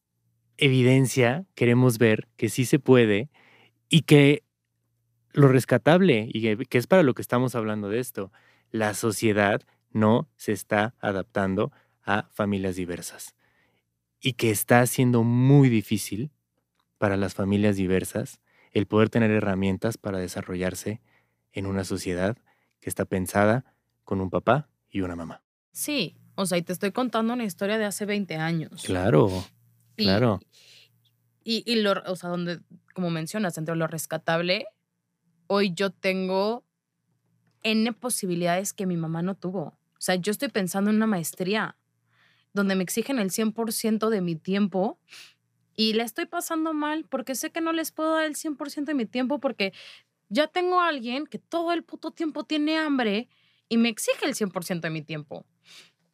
evidencia 0.62 1.46
queremos 1.56 1.98
ver 1.98 2.30
que 2.38 2.48
sí 2.48 2.65
se 2.65 2.80
puede 2.80 3.30
y 3.89 4.03
que 4.03 4.44
lo 5.34 5.48
rescatable, 5.48 6.27
y 6.32 6.41
que, 6.41 6.65
que 6.65 6.77
es 6.77 6.88
para 6.88 7.03
lo 7.03 7.13
que 7.13 7.22
estamos 7.22 7.56
hablando 7.56 7.89
de 7.89 8.00
esto, 8.00 8.32
la 8.72 8.94
sociedad 8.94 9.62
no 9.91 10.30
se 10.38 10.53
está 10.53 10.96
adaptando 11.00 11.72
a 12.03 12.30
familias 12.32 12.75
diversas 12.75 13.36
y 14.22 14.34
que 14.34 14.51
está 14.51 14.86
siendo 14.86 15.24
muy 15.24 15.70
difícil 15.70 16.32
para 16.98 17.18
las 17.18 17.34
familias 17.34 17.75
diversas 17.75 18.39
el 18.72 18.86
poder 18.86 19.10
tener 19.10 19.32
herramientas 19.32 19.98
para 19.98 20.20
desarrollarse 20.20 21.01
en 21.51 21.65
una 21.65 21.84
sociedad 21.84 22.38
que 22.80 22.89
está 22.89 23.06
pensada 23.06 23.65
con 24.03 24.22
un 24.22 24.30
papá 24.30 24.70
y 24.89 25.01
una 25.01 25.15
mamá. 25.15 25.44
Sí, 25.72 26.15
o 26.36 26.46
sea, 26.46 26.58
y 26.58 26.62
te 26.62 26.74
estoy 26.74 26.91
contando 26.91 27.34
una 27.34 27.44
historia 27.44 27.77
de 27.77 27.86
hace 27.86 28.06
20 28.06 28.36
años. 28.36 28.84
Claro, 28.84 29.44
Y- 29.98 30.04
claro. 30.04 30.40
Y, 31.44 31.64
y 31.66 31.82
lo, 31.82 31.94
o 32.06 32.16
sea, 32.16 32.30
donde, 32.30 32.60
como 32.94 33.10
mencionas, 33.10 33.58
entre 33.58 33.76
lo 33.76 33.88
rescatable, 33.88 34.68
hoy 35.48 35.74
yo 35.74 35.90
tengo 35.92 36.66
N 37.64 37.94
posibilidades 37.94 38.74
que 38.74 38.86
mi 38.86 38.98
mamá 38.98 39.22
no 39.22 39.36
tuvo. 39.36 39.62
O 39.62 40.00
sea, 40.02 40.16
yo 40.16 40.32
estoy 40.32 40.50
pensando 40.50 40.90
en 40.90 40.98
una 40.98 41.08
maestría 41.08 41.78
donde 42.54 42.76
me 42.76 42.84
exigen 42.84 43.20
el 43.20 43.32
100% 43.32 44.10
de 44.10 44.22
mi 44.22 44.36
tiempo 44.36 45.00
y 45.76 45.94
la 45.94 46.04
estoy 46.04 46.26
pasando 46.26 46.74
mal 46.74 47.06
porque 47.06 47.36
sé 47.36 47.52
que 47.52 47.62
no 47.62 47.74
les 47.74 47.92
puedo 47.92 48.16
dar 48.16 48.26
el 48.26 48.36
100% 48.36 48.92
de 48.92 48.96
mi 48.96 49.06
tiempo 49.06 49.40
porque 49.40 49.74
ya 50.30 50.48
tengo 50.48 50.82
a 50.82 50.88
alguien 50.90 51.28
que 51.28 51.40
todo 51.40 51.74
el 51.74 51.84
puto 51.84 52.12
tiempo 52.12 52.44
tiene 52.46 52.78
hambre 52.78 53.30
y 53.70 53.78
me 53.78 53.90
exige 53.90 54.26
el 54.26 54.36
100% 54.36 54.88
de 54.88 54.94
mi 54.94 55.02
tiempo. 55.02 55.46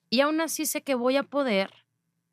Y 0.09 0.21
aún 0.21 0.41
así 0.41 0.65
sé 0.65 0.83
que 0.83 0.95
voy 0.95 1.17
a 1.17 1.23
poder 1.23 1.71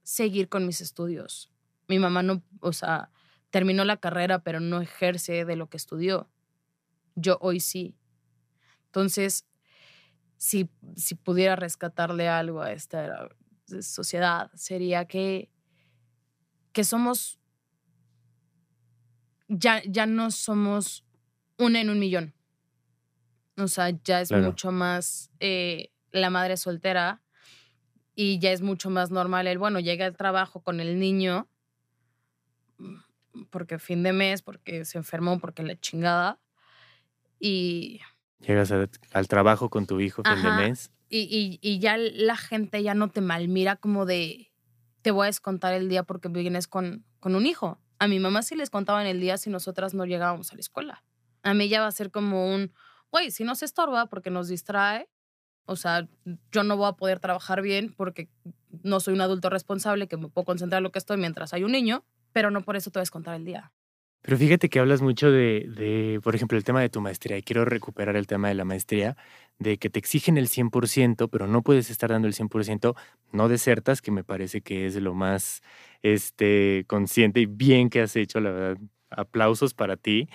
seguir 0.05 0.49
con 0.49 0.67
mis 0.67 0.81
estudios. 0.81 1.51
Mi 1.89 1.99
mamá 1.99 2.23
no, 2.23 2.45
o 2.61 2.73
sea, 2.73 3.11
terminó 3.51 3.85
la 3.85 3.97
carrera, 3.97 4.45
pero 4.45 4.61
no 4.61 4.81
ejerce 4.81 5.45
de 5.45 5.57
lo 5.57 5.69
que 5.69 5.77
estudió. 5.77 6.31
Yo 7.17 7.39
hoy 7.41 7.59
sí. 7.59 7.97
Entonces, 8.87 9.47
si, 10.37 10.71
si 10.95 11.15
pudiera 11.17 11.57
rescatarle 11.57 12.29
algo 12.29 12.63
a 12.63 12.73
esta 12.73 13.29
sociedad, 13.81 14.51
sería 14.55 15.07
que, 15.07 15.51
que 16.73 16.85
somos, 16.85 17.41
ya, 19.49 19.83
ya 19.87 20.07
no 20.07 20.31
somos 20.31 21.05
una 21.59 21.81
en 21.81 21.91
un 21.91 21.99
millón. 21.99 22.35
O 23.57 23.69
sea, 23.69 23.91
ya 24.05 24.21
es 24.21 24.33
mucho 24.33 24.73
más 24.73 25.31
eh, 25.39 25.93
la 26.11 26.29
madre 26.29 26.57
soltera 26.57 27.24
y 28.15 28.39
ya 28.39 28.53
es 28.53 28.63
mucho 28.63 28.91
más 28.91 29.11
normal 29.11 29.47
el, 29.47 29.59
bueno, 29.59 29.81
llega 29.81 30.07
al 30.07 30.17
trabajo 30.17 30.61
con 30.61 30.81
el 30.81 30.99
niño 30.99 31.49
porque 33.51 33.79
fin 33.79 34.03
de 34.03 34.13
mes, 34.13 34.43
porque 34.43 34.85
se 34.85 34.99
enfermó, 34.99 35.39
porque 35.39 35.63
la 35.63 35.79
chingada. 35.79 36.39
Y... 37.39 38.01
Llegas 38.41 38.73
al 38.73 39.29
trabajo 39.29 39.71
con 39.71 39.87
tu 39.87 40.01
hijo 40.01 40.23
fin 40.23 40.43
de 40.43 40.51
mes. 40.51 40.91
Y, 41.09 41.59
y, 41.63 41.79
ya 41.79 41.97
la 41.97 42.37
gente 42.37 42.83
ya 42.83 42.95
no 42.95 43.09
te 43.09 43.21
malmira 43.21 43.77
como 43.77 44.05
de, 44.05 44.51
te 45.03 45.13
voy 45.13 45.25
a 45.25 45.27
descontar 45.27 45.73
el 45.73 45.89
día 45.89 46.03
porque 46.03 46.29
vienes 46.29 46.67
con, 46.67 47.05
con 47.21 47.37
un 47.37 47.47
hijo. 47.47 47.81
A 48.01 48.09
mi 48.09 48.19
mamá 48.19 48.43
sí 48.43 48.57
les 48.57 48.69
contaban 48.69 49.07
el 49.07 49.21
día 49.21 49.39
si 49.39 49.49
nosotras 49.49 49.95
no 49.95 50.07
llegábamos 50.07 50.51
a 50.51 50.57
la 50.57 50.61
escuela. 50.61 51.05
A 51.43 51.55
mí 51.55 51.69
ya 51.69 51.81
va 51.81 51.87
a 51.87 51.93
ser 51.93 52.11
como 52.11 52.53
un, 52.53 52.73
güey, 53.13 53.31
si 53.31 53.45
no 53.45 53.55
se 53.55 53.65
estorba 53.65 54.07
porque 54.07 54.31
nos 54.31 54.49
distrae, 54.49 55.09
o 55.67 55.77
sea, 55.77 56.09
yo 56.53 56.63
no 56.63 56.77
voy 56.77 56.89
a 56.89 56.93
poder 56.93 57.21
trabajar 57.21 57.63
bien 57.63 57.95
porque 57.97 58.29
no 58.83 59.01
soy 59.01 59.15
un 59.15 59.21
adulto 59.21 59.51
responsable 59.51 60.09
que 60.09 60.17
me 60.17 60.29
puedo 60.29 60.45
concentrar 60.45 60.81
en 60.81 60.85
lo 60.85 60.93
que 60.93 60.99
estoy 60.99 61.17
mientras 61.17 61.53
hay 61.55 61.65
un 61.65 61.73
niño, 61.73 62.05
pero 62.33 62.51
no 62.51 62.63
por 62.63 62.77
eso 62.77 62.91
te 62.91 62.99
voy 62.99 63.03
a 63.03 63.03
descontar 63.03 63.35
el 63.35 63.45
día. 63.45 63.73
Pero 64.23 64.39
fíjate 64.39 64.71
que 64.71 64.79
hablas 64.79 65.03
mucho 65.03 65.31
de, 65.31 65.69
de, 65.77 66.19
por 66.23 66.35
ejemplo, 66.35 66.57
el 66.57 66.65
tema 66.65 66.81
de 66.81 66.89
tu 66.89 67.03
maestría, 67.03 67.37
y 67.37 67.43
quiero 67.43 67.67
recuperar 67.67 68.17
el 68.17 68.27
tema 68.27 68.49
de 68.49 68.55
la 68.55 68.65
maestría, 68.65 69.19
de 69.59 69.77
que 69.77 69.91
te 69.91 69.99
exigen 69.99 70.39
el 70.39 70.49
100%, 70.49 71.29
pero 71.29 71.47
no 71.47 71.61
puedes 71.63 71.91
estar 71.91 72.11
dando 72.11 72.27
el 72.27 72.33
100%, 72.33 72.95
no 73.33 73.49
desertas, 73.49 74.01
que 74.01 74.11
me 74.11 74.25
parece 74.25 74.63
que 74.63 74.87
es 74.87 74.97
lo 74.97 75.13
más 75.13 75.61
este, 76.03 76.85
consciente 76.87 77.41
y 77.41 77.47
bien 77.47 77.91
que 77.91 78.01
has 78.01 78.17
hecho, 78.17 78.41
la 78.41 78.51
verdad, 78.51 78.83
aplausos 79.11 79.75
para 79.75 79.99
ti. 79.99 80.31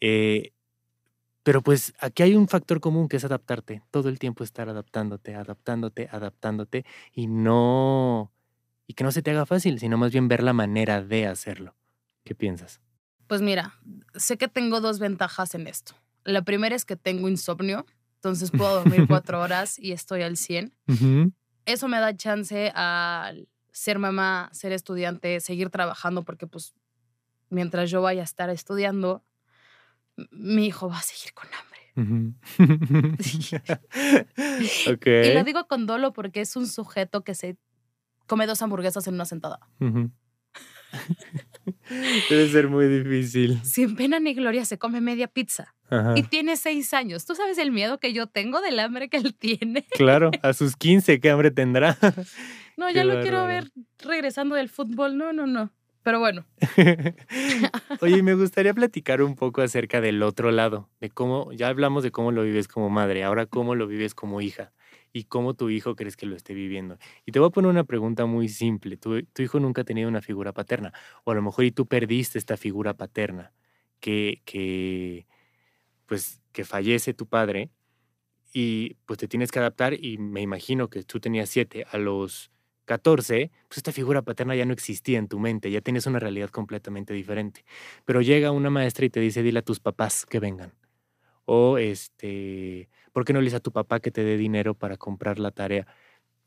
Eh, 0.00 0.52
pero 1.42 1.62
pues 1.62 1.94
aquí 2.00 2.22
hay 2.22 2.34
un 2.34 2.48
factor 2.48 2.80
común 2.80 3.08
que 3.08 3.16
es 3.16 3.24
adaptarte, 3.24 3.82
todo 3.90 4.08
el 4.08 4.18
tiempo 4.18 4.44
estar 4.44 4.68
adaptándote, 4.68 5.34
adaptándote, 5.34 6.08
adaptándote 6.10 6.84
y 7.12 7.26
no 7.26 8.32
y 8.86 8.94
que 8.94 9.04
no 9.04 9.12
se 9.12 9.22
te 9.22 9.30
haga 9.30 9.46
fácil, 9.46 9.78
sino 9.78 9.96
más 9.98 10.10
bien 10.10 10.26
ver 10.26 10.42
la 10.42 10.52
manera 10.52 11.02
de 11.02 11.26
hacerlo. 11.26 11.76
¿Qué 12.24 12.34
piensas? 12.34 12.80
Pues 13.28 13.40
mira, 13.40 13.74
sé 14.16 14.36
que 14.36 14.48
tengo 14.48 14.80
dos 14.80 14.98
ventajas 14.98 15.54
en 15.54 15.68
esto. 15.68 15.94
La 16.24 16.42
primera 16.42 16.74
es 16.74 16.84
que 16.84 16.96
tengo 16.96 17.28
insomnio, 17.28 17.86
entonces 18.16 18.50
puedo 18.50 18.82
dormir 18.82 19.06
cuatro 19.08 19.40
horas 19.40 19.78
y 19.78 19.92
estoy 19.92 20.22
al 20.22 20.36
100. 20.36 20.74
Eso 21.66 21.86
me 21.86 22.00
da 22.00 22.16
chance 22.16 22.72
a 22.74 23.32
ser 23.70 24.00
mamá, 24.00 24.50
ser 24.52 24.72
estudiante, 24.72 25.38
seguir 25.38 25.70
trabajando, 25.70 26.24
porque 26.24 26.48
pues 26.48 26.74
mientras 27.48 27.90
yo 27.90 28.02
vaya 28.02 28.22
a 28.22 28.24
estar 28.24 28.50
estudiando, 28.50 29.22
mi 30.30 30.66
hijo 30.66 30.88
va 30.88 30.98
a 30.98 31.02
seguir 31.02 31.32
con 31.34 31.48
hambre. 31.54 31.70
Y 34.36 35.34
lo 35.34 35.44
digo 35.44 35.66
con 35.66 35.86
dolo 35.86 36.12
porque 36.12 36.40
es 36.40 36.56
un 36.56 36.66
sujeto 36.66 37.24
que 37.24 37.34
se 37.34 37.56
come 38.26 38.46
dos 38.46 38.62
hamburguesas 38.62 39.06
en 39.06 39.14
una 39.14 39.24
sentada. 39.24 39.60
Debe 42.28 42.48
ser 42.48 42.68
muy 42.68 42.86
difícil. 42.88 43.60
Sin 43.64 43.96
pena 43.96 44.20
ni 44.20 44.34
gloria 44.34 44.64
se 44.64 44.78
come 44.78 45.00
media 45.00 45.28
pizza. 45.28 45.74
Y 46.14 46.22
tiene 46.22 46.56
seis 46.56 46.94
años. 46.94 47.26
¿Tú 47.26 47.34
sabes 47.34 47.58
el 47.58 47.72
miedo 47.72 47.98
que 47.98 48.12
yo 48.12 48.28
tengo 48.28 48.60
del 48.60 48.78
hambre 48.78 49.08
que 49.08 49.16
él 49.16 49.34
tiene? 49.34 49.84
Claro, 49.96 50.30
a 50.42 50.52
sus 50.52 50.76
15, 50.76 51.20
¿qué 51.20 51.30
hambre 51.30 51.50
tendrá? 51.50 51.98
No, 52.76 52.90
ya 52.90 53.04
lo 53.04 53.20
quiero 53.20 53.46
ver 53.46 53.70
regresando 53.98 54.54
del 54.54 54.68
fútbol. 54.68 55.16
No, 55.16 55.32
no, 55.32 55.46
no. 55.46 55.72
Pero 56.10 56.18
bueno. 56.18 56.44
Oye, 58.00 58.24
me 58.24 58.34
gustaría 58.34 58.74
platicar 58.74 59.22
un 59.22 59.36
poco 59.36 59.62
acerca 59.62 60.00
del 60.00 60.24
otro 60.24 60.50
lado, 60.50 60.88
de 61.00 61.08
cómo, 61.08 61.52
ya 61.52 61.68
hablamos 61.68 62.02
de 62.02 62.10
cómo 62.10 62.32
lo 62.32 62.42
vives 62.42 62.66
como 62.66 62.90
madre, 62.90 63.22
ahora 63.22 63.46
cómo 63.46 63.76
lo 63.76 63.86
vives 63.86 64.12
como 64.12 64.40
hija 64.40 64.72
y 65.12 65.26
cómo 65.26 65.54
tu 65.54 65.70
hijo 65.70 65.94
crees 65.94 66.16
que 66.16 66.26
lo 66.26 66.34
esté 66.34 66.52
viviendo. 66.52 66.98
Y 67.26 67.30
te 67.30 67.38
voy 67.38 67.46
a 67.46 67.52
poner 67.52 67.70
una 67.70 67.84
pregunta 67.84 68.26
muy 68.26 68.48
simple. 68.48 68.96
Tu, 68.96 69.22
hijo 69.38 69.60
nunca 69.60 69.82
ha 69.82 69.84
tenido 69.84 70.08
una 70.08 70.20
figura 70.20 70.52
paterna, 70.52 70.92
o 71.22 71.30
a 71.30 71.36
lo 71.36 71.42
mejor 71.42 71.64
y 71.64 71.70
tú 71.70 71.86
perdiste 71.86 72.40
esta 72.40 72.56
figura 72.56 72.94
paterna, 72.94 73.52
que, 74.00 74.42
que, 74.44 75.28
pues, 76.06 76.42
que 76.50 76.64
fallece 76.64 77.14
tu 77.14 77.26
padre 77.28 77.70
y 78.52 78.94
pues 79.06 79.20
te 79.20 79.28
tienes 79.28 79.52
que 79.52 79.60
adaptar 79.60 79.94
y 79.94 80.18
me 80.18 80.40
imagino 80.40 80.90
que 80.90 81.04
tú 81.04 81.20
tenías 81.20 81.50
siete 81.50 81.86
a 81.88 81.98
los 81.98 82.50
14, 82.90 83.52
pues 83.68 83.78
esta 83.78 83.92
figura 83.92 84.22
paterna 84.22 84.56
ya 84.56 84.64
no 84.64 84.72
existía 84.72 85.20
en 85.20 85.28
tu 85.28 85.38
mente, 85.38 85.70
ya 85.70 85.80
tienes 85.80 86.06
una 86.06 86.18
realidad 86.18 86.50
completamente 86.50 87.14
diferente. 87.14 87.64
Pero 88.04 88.20
llega 88.20 88.50
una 88.50 88.68
maestra 88.68 89.06
y 89.06 89.10
te 89.10 89.20
dice, 89.20 89.44
dile 89.44 89.60
a 89.60 89.62
tus 89.62 89.78
papás 89.78 90.26
que 90.26 90.40
vengan. 90.40 90.72
O, 91.44 91.78
este, 91.78 92.88
¿por 93.12 93.24
qué 93.24 93.32
no 93.32 93.38
le 93.38 93.44
dices 93.44 93.58
a 93.58 93.62
tu 93.62 93.70
papá 93.70 94.00
que 94.00 94.10
te 94.10 94.24
dé 94.24 94.36
dinero 94.36 94.74
para 94.74 94.96
comprar 94.96 95.38
la 95.38 95.52
tarea? 95.52 95.86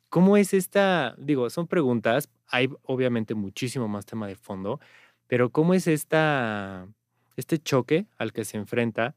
¿Cómo 0.10 0.36
es 0.36 0.54
esta? 0.54 1.16
Digo, 1.18 1.50
son 1.50 1.66
preguntas, 1.68 2.30
hay 2.48 2.70
obviamente 2.84 3.36
muchísimo 3.36 3.88
más 3.88 4.06
tema 4.06 4.28
de 4.28 4.36
fondo, 4.36 4.82
pero 5.28 5.50
¿cómo 5.50 5.74
es 5.74 5.88
esta, 5.88 6.90
este 7.38 7.58
choque 7.58 8.06
al 8.18 8.34
que 8.34 8.44
se 8.44 8.58
enfrenta 8.58 9.16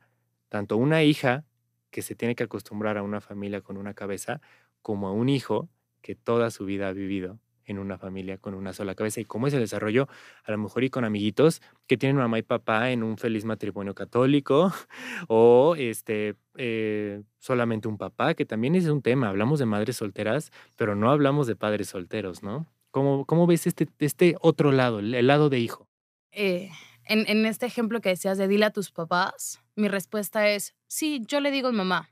tanto 0.49 0.77
una 0.77 1.03
hija 1.03 1.45
que 1.91 2.03
se 2.03 2.15
tiene 2.15 2.37
que 2.37 2.45
acostumbrar 2.45 2.99
a 2.99 3.03
una 3.03 3.21
familia 3.21 3.63
con 3.63 3.79
una 3.79 3.95
cabeza, 3.95 4.41
como 4.81 5.09
a 5.09 5.13
un 5.13 5.29
hijo 5.29 5.69
que 6.07 6.15
toda 6.15 6.53
su 6.53 6.65
vida 6.65 6.87
ha 6.87 6.93
vivido 6.93 7.41
en 7.65 7.81
una 7.81 7.99
familia 7.99 8.39
con 8.39 8.55
una 8.55 8.73
sola 8.73 8.95
cabeza 8.95 9.21
y 9.21 9.25
cómo 9.25 9.49
es 9.49 9.55
el 9.55 9.59
desarrollo, 9.59 10.07
a 10.45 10.53
lo 10.53 10.59
mejor 10.59 10.85
y 10.85 10.91
con 10.91 11.05
amiguitos 11.05 11.63
que 11.89 11.97
tienen 11.97 12.17
mamá 12.17 12.39
y 12.39 12.43
papá 12.43 12.93
en 12.93 13.03
un 13.03 13.19
feliz 13.19 13.45
matrimonio 13.45 13.93
católico 13.93 14.73
o 15.27 15.75
este, 15.77 16.37
eh, 16.55 17.25
solamente 17.41 17.89
un 17.89 17.99
papá, 17.99 18.35
que 18.35 18.45
también 18.45 18.77
es 18.77 18.87
un 18.87 19.03
tema. 19.03 19.29
Hablamos 19.29 19.59
de 19.59 19.67
madres 19.67 19.97
solteras, 19.97 20.53
pero 20.77 20.95
no 20.95 21.11
hablamos 21.11 21.49
de 21.49 21.57
padres 21.57 21.89
solteros, 21.89 22.45
¿no? 22.45 22.69
¿Cómo, 22.93 23.25
cómo 23.27 23.49
ves 23.49 23.67
este, 23.67 23.89
este 23.99 24.37
otro 24.41 24.71
lado, 24.71 25.01
el 25.01 25.27
lado 25.27 25.51
de 25.51 25.59
hijo? 25.59 25.89
Eh, 26.31 26.71
en, 27.09 27.47
este 27.47 27.67
ejemplo 27.67 28.01
que 28.01 28.11
decías 28.11 28.39
de 28.39 28.47
dile 28.47 28.67
a 28.67 28.71
tus 28.71 28.93
papás, 28.93 29.61
mi 29.75 29.89
respuesta 29.89 30.49
es, 30.49 30.77
sí, 30.87 31.23
yo 31.27 31.41
le 31.41 31.51
digo 31.51 31.69
a 31.69 31.73
mamá. 31.73 32.11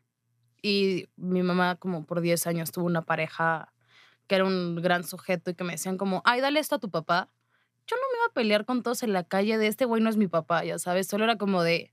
Y 0.63 1.09
mi 1.17 1.43
mamá 1.43 1.77
como 1.77 2.07
por 2.07 2.21
10 2.21 2.47
años 2.47 2.73
tuvo 2.73 2.87
una 2.87 3.03
pareja 3.03 3.74
que 4.27 4.37
era 4.37 4.45
un 4.45 4.77
gran 4.77 5.05
sujeto 5.05 5.51
y 5.51 5.55
que 5.55 5.65
me 5.65 5.73
decían 5.73 5.99
como, 5.99 6.23
ay, 6.25 6.41
dale 6.41 6.61
esto 6.61 6.77
a 6.77 6.79
tu 6.79 6.91
papá. 6.91 7.31
Yo 7.87 7.97
no 7.97 8.03
me 8.13 8.19
iba 8.19 8.27
a 8.27 8.33
pelear 8.33 8.65
con 8.65 8.83
todos 8.83 9.03
en 9.03 9.13
la 9.13 9.25
calle 9.25 9.59
de 9.59 9.67
este 9.67 9.85
güey 9.85 10.03
no 10.03 10.09
es 10.09 10.17
mi 10.17 10.29
papá, 10.29 10.65
ya 10.65 10.79
sabes, 10.79 11.07
solo 11.07 11.25
era 11.25 11.37
como 11.37 11.63
de, 11.63 11.93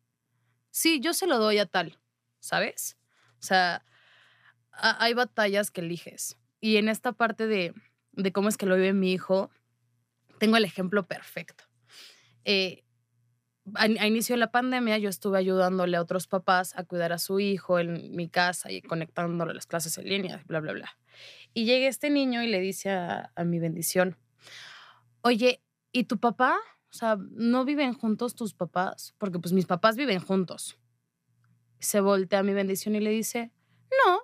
sí, 0.70 1.02
yo 1.02 1.14
se 1.14 1.28
lo 1.28 1.38
doy 1.38 1.60
a 1.60 1.66
tal, 1.66 2.00
¿sabes? 2.40 2.98
O 3.40 3.44
sea, 3.44 3.84
hay 4.72 5.14
batallas 5.14 5.70
que 5.72 5.82
eliges. 5.82 6.38
Y 6.62 6.78
en 6.78 6.88
esta 6.88 7.12
parte 7.12 7.48
de, 7.48 7.74
de 8.14 8.32
cómo 8.32 8.48
es 8.48 8.58
que 8.58 8.66
lo 8.66 8.76
vive 8.76 8.94
mi 8.94 9.12
hijo, 9.12 9.52
tengo 10.40 10.56
el 10.58 10.64
ejemplo 10.64 11.08
perfecto. 11.08 11.66
Eh, 12.46 12.86
a, 13.76 13.84
a, 13.84 14.08
inicio 14.08 14.34
de 14.34 14.40
la 14.40 14.52
pandemia 14.52 14.98
yo 14.98 15.10
estuve 15.10 15.38
ayudándole 15.38 15.98
a 15.98 16.02
otros 16.02 16.28
papás 16.28 16.76
a 16.78 16.84
cuidar 16.84 17.12
a 17.12 17.20
su 17.20 17.40
hijo 17.40 17.80
en 17.80 18.16
mi 18.16 18.30
casa 18.30 18.72
y 18.72 18.82
conectándole 18.82 19.52
a 19.52 19.56
las 19.56 19.68
clases 19.68 19.98
en 19.98 20.06
línea, 20.06 20.44
bla, 20.48 20.62
bla, 20.62 20.74
bla. 20.74 20.98
Y 21.54 21.66
llega 21.66 21.88
este 21.88 22.10
niño 22.10 22.44
y 22.44 22.48
le 22.48 22.60
dice 22.60 22.92
a, 22.92 23.32
mi 23.46 23.60
bendición, 23.60 24.18
oye, 25.22 25.62
¿y 25.92 26.06
tu 26.06 26.20
papá? 26.20 26.58
O 26.90 26.94
sea, 26.94 27.18
¿no 27.32 27.66
viven 27.66 27.94
juntos 27.94 28.36
tus 28.36 28.54
papás? 28.54 29.14
Porque 29.18 29.40
pues 29.40 29.54
mis 29.54 29.66
papás 29.66 29.96
viven 29.96 30.20
juntos. 30.20 30.78
Se 31.80 32.00
voltea 32.00 32.40
a 32.40 32.44
mi 32.44 32.54
bendición 32.54 32.96
y 32.96 33.00
le 33.00 33.10
dice, 33.10 33.52
no, 34.06 34.22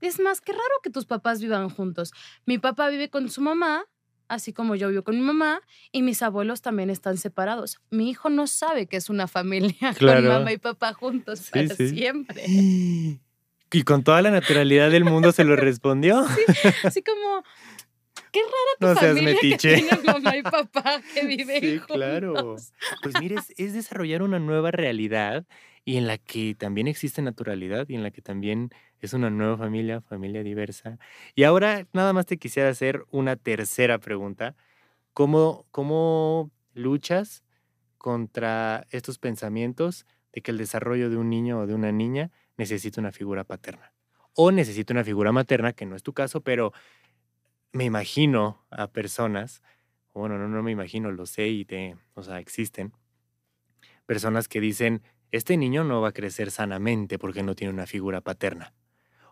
es 0.00 0.20
más 0.20 0.40
que 0.40 0.52
raro 0.52 0.80
que 0.82 0.90
tus 0.90 1.06
papás 1.06 1.40
vivan 1.40 1.68
juntos. 1.68 2.12
Mi 2.46 2.58
papá 2.58 2.88
vive 2.88 3.10
con 3.10 3.28
su 3.28 3.40
mamá 3.40 3.84
así 4.28 4.52
como 4.52 4.74
yo 4.74 4.88
vivo 4.88 5.02
con 5.02 5.16
mi 5.16 5.22
mamá 5.22 5.60
y 5.92 6.02
mis 6.02 6.22
abuelos 6.22 6.62
también 6.62 6.90
están 6.90 7.16
separados. 7.16 7.80
Mi 7.90 8.10
hijo 8.10 8.30
no 8.30 8.46
sabe 8.46 8.86
que 8.86 8.96
es 8.96 9.10
una 9.10 9.28
familia 9.28 9.94
con 9.98 10.26
mamá 10.26 10.52
y 10.52 10.58
papá 10.58 10.92
juntos 10.92 11.50
para 11.50 11.74
siempre. 11.74 12.44
Y 13.72 13.82
con 13.82 14.04
toda 14.04 14.22
la 14.22 14.30
naturalidad 14.30 14.90
del 14.90 15.04
mundo 15.04 15.32
se 15.32 15.44
lo 15.44 15.56
respondió. 15.56 16.24
Sí, 16.34 16.68
así 16.84 17.02
como, 17.02 17.42
qué 18.30 18.40
rara 18.40 18.94
tu 18.94 19.00
familia 19.00 19.36
que 19.40 19.56
tiene 19.56 19.88
mamá 20.04 20.36
y 20.36 20.42
papá 20.42 21.00
que 21.12 21.26
viven 21.26 21.60
sí, 21.60 21.80
claro. 21.86 22.56
Pues 23.02 23.14
mire, 23.20 23.36
es 23.56 23.74
desarrollar 23.74 24.22
una 24.22 24.38
nueva 24.38 24.70
realidad 24.70 25.44
y 25.84 25.96
en 25.96 26.06
la 26.06 26.18
que 26.18 26.54
también 26.54 26.88
existe 26.88 27.20
naturalidad 27.22 27.86
y 27.88 27.94
en 27.94 28.02
la 28.02 28.10
que 28.10 28.22
también 28.22 28.70
es 29.00 29.12
una 29.12 29.30
nueva 29.30 29.58
familia, 29.58 30.00
familia 30.00 30.42
diversa. 30.42 30.98
Y 31.34 31.44
ahora 31.44 31.86
nada 31.92 32.12
más 32.12 32.26
te 32.26 32.38
quisiera 32.38 32.70
hacer 32.70 33.04
una 33.10 33.36
tercera 33.36 33.98
pregunta. 33.98 34.56
¿Cómo, 35.12 35.66
cómo 35.70 36.50
luchas 36.74 37.44
contra 37.98 38.86
estos 38.90 39.18
pensamientos 39.18 40.06
de 40.32 40.40
que 40.42 40.50
el 40.50 40.58
desarrollo 40.58 41.10
de 41.10 41.16
un 41.16 41.30
niño 41.30 41.60
o 41.60 41.66
de 41.66 41.74
una 41.74 41.92
niña 41.92 42.30
necesita 42.56 43.00
una 43.00 43.12
figura 43.12 43.44
paterna? 43.44 43.92
O 44.34 44.50
necesita 44.50 44.92
una 44.92 45.04
figura 45.04 45.32
materna, 45.32 45.72
que 45.72 45.86
no 45.86 45.96
es 45.96 46.02
tu 46.02 46.12
caso, 46.12 46.40
pero 46.40 46.72
me 47.72 47.84
imagino 47.84 48.64
a 48.70 48.88
personas, 48.88 49.62
bueno, 50.12 50.38
no, 50.38 50.48
no 50.48 50.62
me 50.62 50.70
imagino, 50.70 51.10
lo 51.10 51.26
sé 51.26 51.48
y 51.48 51.64
te, 51.64 51.96
o 52.14 52.22
sea, 52.22 52.38
existen 52.38 52.92
personas 54.06 54.48
que 54.48 54.60
dicen, 54.60 55.02
este 55.30 55.56
niño 55.56 55.84
no 55.84 56.00
va 56.00 56.08
a 56.08 56.12
crecer 56.12 56.50
sanamente 56.50 57.18
porque 57.18 57.42
no 57.42 57.54
tiene 57.54 57.72
una 57.72 57.86
figura 57.86 58.20
paterna. 58.20 58.72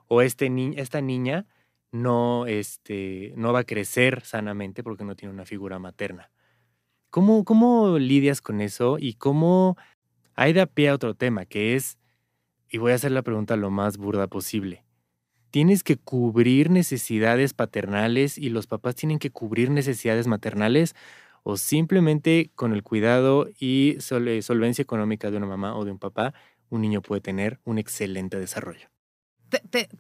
O 0.08 0.22
este 0.22 0.50
ni 0.50 0.74
esta 0.76 1.00
niña 1.00 1.46
no, 1.92 2.46
este, 2.46 3.32
no 3.36 3.52
va 3.52 3.60
a 3.60 3.64
crecer 3.64 4.22
sanamente 4.24 4.82
porque 4.82 5.04
no 5.04 5.14
tiene 5.14 5.32
una 5.32 5.44
figura 5.44 5.78
materna. 5.78 6.30
¿Cómo, 7.10 7.44
cómo 7.44 7.98
lidias 7.98 8.40
con 8.40 8.60
eso 8.60 8.96
y 8.98 9.14
cómo 9.14 9.76
hay 10.34 10.52
de 10.54 10.66
pie 10.66 10.88
a 10.88 10.94
otro 10.94 11.14
tema 11.14 11.44
que 11.44 11.76
es, 11.76 11.98
y 12.72 12.78
voy 12.78 12.92
a 12.92 12.94
hacer 12.96 13.12
la 13.12 13.22
pregunta 13.22 13.54
lo 13.56 13.70
más 13.70 13.98
burda 13.98 14.26
posible, 14.26 14.84
tienes 15.50 15.84
que 15.84 15.98
cubrir 15.98 16.70
necesidades 16.70 17.52
paternales 17.52 18.38
y 18.38 18.48
los 18.48 18.66
papás 18.66 18.96
tienen 18.96 19.18
que 19.18 19.30
cubrir 19.30 19.70
necesidades 19.70 20.26
maternales 20.26 20.96
o 21.42 21.58
simplemente 21.58 22.50
con 22.54 22.72
el 22.72 22.82
cuidado 22.82 23.46
y 23.60 23.98
solvencia 24.00 24.82
económica 24.82 25.30
de 25.30 25.36
una 25.36 25.46
mamá 25.46 25.76
o 25.76 25.84
de 25.84 25.90
un 25.90 25.98
papá, 25.98 26.32
un 26.70 26.80
niño 26.80 27.02
puede 27.02 27.20
tener 27.20 27.60
un 27.64 27.78
excelente 27.78 28.38
desarrollo. 28.38 28.88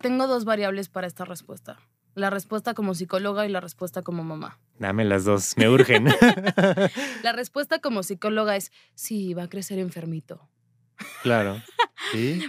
tengo 0.00 0.26
dos 0.26 0.46
variables 0.46 0.88
para 0.88 1.06
esta 1.06 1.26
respuesta. 1.26 1.78
La 2.14 2.30
respuesta 2.30 2.72
como 2.72 2.94
psicóloga 2.94 3.46
y 3.46 3.50
la 3.50 3.60
respuesta 3.60 4.02
como 4.02 4.24
mamá. 4.24 4.58
Dame 4.78 5.04
las 5.04 5.24
dos, 5.24 5.56
me 5.56 5.68
urgen. 5.68 6.06
la 7.22 7.32
respuesta 7.32 7.80
como 7.80 8.02
psicóloga 8.02 8.56
es, 8.56 8.72
sí, 8.94 9.34
va 9.34 9.44
a 9.44 9.48
crecer 9.48 9.78
enfermito. 9.78 10.48
Claro. 11.22 11.62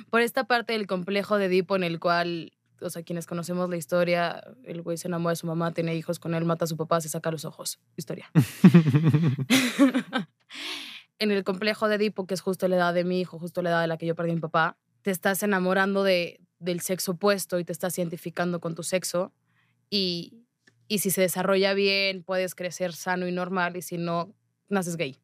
Por 0.09 0.21
esta 0.21 0.45
parte 0.45 0.73
del 0.73 0.87
complejo 0.87 1.37
de 1.37 1.45
Edipo 1.45 1.75
en 1.75 1.83
el 1.83 1.99
cual 1.99 2.51
o 2.83 2.89
sea, 2.89 3.03
quienes 3.03 3.25
conocemos 3.25 3.69
la 3.69 3.77
historia, 3.77 4.43
el 4.65 4.81
güey 4.81 4.97
se 4.97 5.07
enamora 5.07 5.31
de 5.31 5.37
su 5.37 5.47
mamá, 5.47 5.71
tiene 5.71 5.95
hijos 5.95 6.19
con 6.19 6.33
él, 6.33 6.45
mata 6.45 6.65
a 6.65 6.67
su 6.67 6.77
papá, 6.77 7.01
se 7.01 7.09
saca 7.09 7.31
los 7.31 7.45
ojos. 7.45 7.79
Historia. 7.95 8.29
en 11.19 11.31
el 11.31 11.43
complejo 11.43 11.87
de 11.87 11.95
Edipo, 11.95 12.27
que 12.27 12.33
es 12.33 12.41
justo 12.41 12.67
la 12.67 12.75
edad 12.75 12.93
de 12.93 13.03
mi 13.03 13.19
hijo, 13.19 13.39
justo 13.39 13.61
la 13.61 13.69
edad 13.69 13.81
de 13.81 13.87
la 13.87 13.97
que 13.97 14.05
yo 14.05 14.15
perdí 14.15 14.31
a 14.31 14.35
mi 14.35 14.41
papá, 14.41 14.77
te 15.01 15.11
estás 15.11 15.43
enamorando 15.43 16.03
de, 16.03 16.39
del 16.59 16.81
sexo 16.81 17.13
opuesto 17.13 17.59
y 17.59 17.65
te 17.65 17.71
estás 17.71 17.97
identificando 17.97 18.59
con 18.59 18.75
tu 18.75 18.83
sexo. 18.83 19.33
Y, 19.89 20.45
y 20.87 20.99
si 20.99 21.09
se 21.09 21.21
desarrolla 21.21 21.73
bien, 21.73 22.23
puedes 22.23 22.55
crecer 22.55 22.93
sano 22.93 23.27
y 23.27 23.31
normal, 23.31 23.77
y 23.77 23.81
si 23.81 23.97
no, 23.97 24.33
naces 24.69 24.97
gay. 24.97 25.17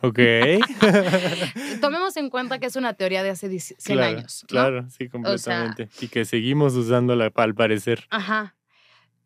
Ok. 0.00 0.18
Tomemos 1.80 2.16
en 2.16 2.30
cuenta 2.30 2.58
que 2.58 2.66
es 2.66 2.76
una 2.76 2.94
teoría 2.94 3.22
de 3.22 3.30
hace 3.30 3.58
100 3.58 4.00
años. 4.00 4.44
Claro, 4.48 4.88
sí, 4.90 5.08
completamente. 5.08 5.88
y 6.00 6.08
que 6.08 6.24
seguimos 6.24 6.74
usándola 6.74 7.32
al 7.34 7.54
parecer. 7.54 8.06
Ajá. 8.10 8.56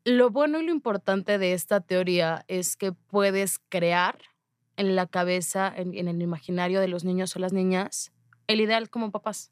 Lo 0.05 0.31
bueno 0.31 0.61
y 0.61 0.65
lo 0.65 0.73
importante 0.73 1.39
de 1.39 1.53
esta 1.53 1.81
teoría 1.81 2.45
es 2.49 2.77
que 2.77 2.93
puedes 2.93 3.59
crear 3.69 4.19
en 4.77 4.95
la 4.95 5.07
cabeza, 5.07 5.73
en, 5.75 5.95
en 5.95 6.09
el 6.09 6.23
imaginario 6.23 6.81
de 6.81 6.89
los 6.89 7.05
niños 7.05 7.35
o 7.35 7.39
las 7.39 7.53
niñas, 7.53 8.13
el 8.47 8.61
ideal 8.61 8.89
como 8.89 9.11
papás. 9.11 9.51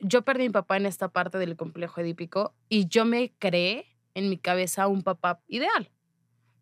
Yo 0.00 0.22
perdí 0.22 0.44
a 0.44 0.48
mi 0.48 0.52
papá 0.52 0.76
en 0.76 0.86
esta 0.86 1.08
parte 1.08 1.38
del 1.38 1.56
complejo 1.56 2.00
edípico 2.00 2.54
y 2.68 2.88
yo 2.88 3.04
me 3.04 3.32
creé 3.38 3.86
en 4.14 4.28
mi 4.28 4.38
cabeza 4.38 4.88
un 4.88 5.02
papá 5.02 5.42
ideal. 5.46 5.90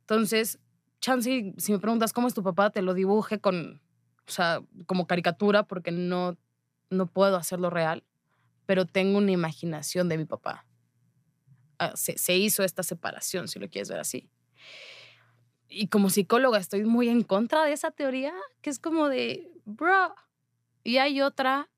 Entonces, 0.00 0.58
chance, 1.00 1.54
si 1.56 1.72
me 1.72 1.78
preguntas 1.78 2.12
cómo 2.12 2.28
es 2.28 2.34
tu 2.34 2.42
papá, 2.42 2.70
te 2.70 2.82
lo 2.82 2.94
dibuje 2.94 3.40
con, 3.40 3.82
o 4.26 4.30
sea, 4.30 4.60
como 4.86 5.06
caricatura, 5.06 5.64
porque 5.64 5.90
no, 5.90 6.36
no 6.90 7.06
puedo 7.06 7.36
hacerlo 7.36 7.70
real, 7.70 8.04
pero 8.66 8.86
tengo 8.86 9.18
una 9.18 9.32
imaginación 9.32 10.08
de 10.08 10.18
mi 10.18 10.24
papá. 10.24 10.66
Ah, 11.78 11.92
se, 11.96 12.18
se 12.18 12.36
hizo 12.36 12.62
esta 12.62 12.82
separación, 12.82 13.48
si 13.48 13.58
lo 13.58 13.68
quieres 13.68 13.88
ver 13.88 14.00
así. 14.00 14.30
Y 15.68 15.88
como 15.88 16.10
psicóloga 16.10 16.58
estoy 16.58 16.84
muy 16.84 17.08
en 17.08 17.22
contra 17.22 17.64
de 17.64 17.72
esa 17.72 17.90
teoría, 17.90 18.34
que 18.60 18.70
es 18.70 18.78
como 18.78 19.08
de, 19.08 19.50
bro. 19.64 20.14
Y 20.82 20.98
hay 20.98 21.22
otra 21.22 21.70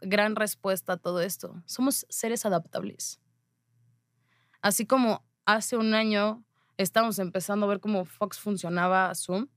gran 0.00 0.36
respuesta 0.36 0.94
a 0.94 0.96
todo 0.98 1.20
esto. 1.20 1.62
Somos 1.66 2.06
seres 2.08 2.44
adaptables. 2.44 3.20
Así 4.60 4.86
como 4.86 5.24
hace 5.46 5.76
un 5.76 5.94
año 5.94 6.43
estamos 6.76 7.18
empezando 7.18 7.66
a 7.66 7.68
ver 7.68 7.80
cómo 7.80 8.04
Fox 8.04 8.38
funcionaba 8.38 9.14
Zoom 9.14 9.48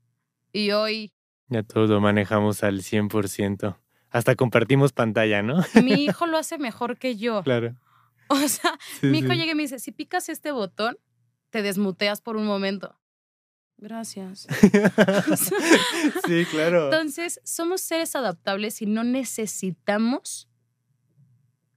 y 0.51 0.71
hoy... 0.71 1.13
Ya 1.49 1.63
todo 1.63 2.01
manejamos 2.01 2.63
al 2.63 2.81
100%. 2.81 3.77
Hasta 4.09 4.35
compartimos 4.35 4.93
pantalla, 4.93 5.41
¿no? 5.41 5.63
Mi 5.83 5.93
hijo 6.05 6.25
lo 6.27 6.37
hace 6.37 6.57
mejor 6.57 6.97
que 6.97 7.17
yo. 7.17 7.43
Claro. 7.43 7.75
O 8.29 8.35
sea, 8.49 8.77
mi 9.03 9.19
hijo 9.19 9.31
llega 9.31 9.53
y 9.53 9.55
me 9.55 9.61
dice, 9.61 9.79
si 9.79 9.93
picas 9.93 10.27
este 10.27 10.51
botón, 10.51 10.97
te 11.49 11.61
desmuteas 11.61 12.19
por 12.19 12.35
un 12.35 12.45
momento. 12.45 12.99
Gracias. 13.77 14.47
sí, 16.27 16.45
claro. 16.51 16.85
Entonces, 16.85 17.39
somos 17.45 17.79
seres 17.79 18.17
adaptables 18.17 18.81
y 18.81 18.85
no 18.85 19.05
necesitamos 19.05 20.49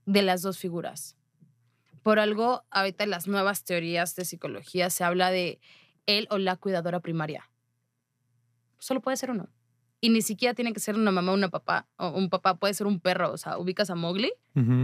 de 0.06 0.22
las 0.22 0.42
dos 0.42 0.58
figuras. 0.58 1.16
Por 2.02 2.18
algo, 2.18 2.64
ahorita 2.70 3.04
en 3.04 3.10
las 3.10 3.28
nuevas 3.28 3.64
teorías 3.64 4.14
de 4.16 4.24
psicología 4.24 4.90
se 4.90 5.04
habla 5.04 5.30
de 5.30 5.60
él 6.06 6.26
o 6.30 6.38
la 6.38 6.56
cuidadora 6.56 7.00
primaria. 7.00 7.50
Solo 8.78 9.00
puede 9.00 9.16
ser 9.16 9.30
uno. 9.30 9.48
Y 10.00 10.08
ni 10.08 10.22
siquiera 10.22 10.54
tiene 10.54 10.72
que 10.72 10.80
ser 10.80 10.94
una 10.94 11.10
mamá 11.10 11.32
o 11.32 11.34
una 11.34 11.50
papá, 11.50 11.86
o 11.96 12.08
un 12.08 12.30
papá 12.30 12.56
puede 12.56 12.72
ser 12.72 12.86
un 12.86 13.00
perro. 13.00 13.32
O 13.32 13.36
sea, 13.36 13.58
ubicas 13.58 13.90
a 13.90 13.94
Mowgli, 13.94 14.32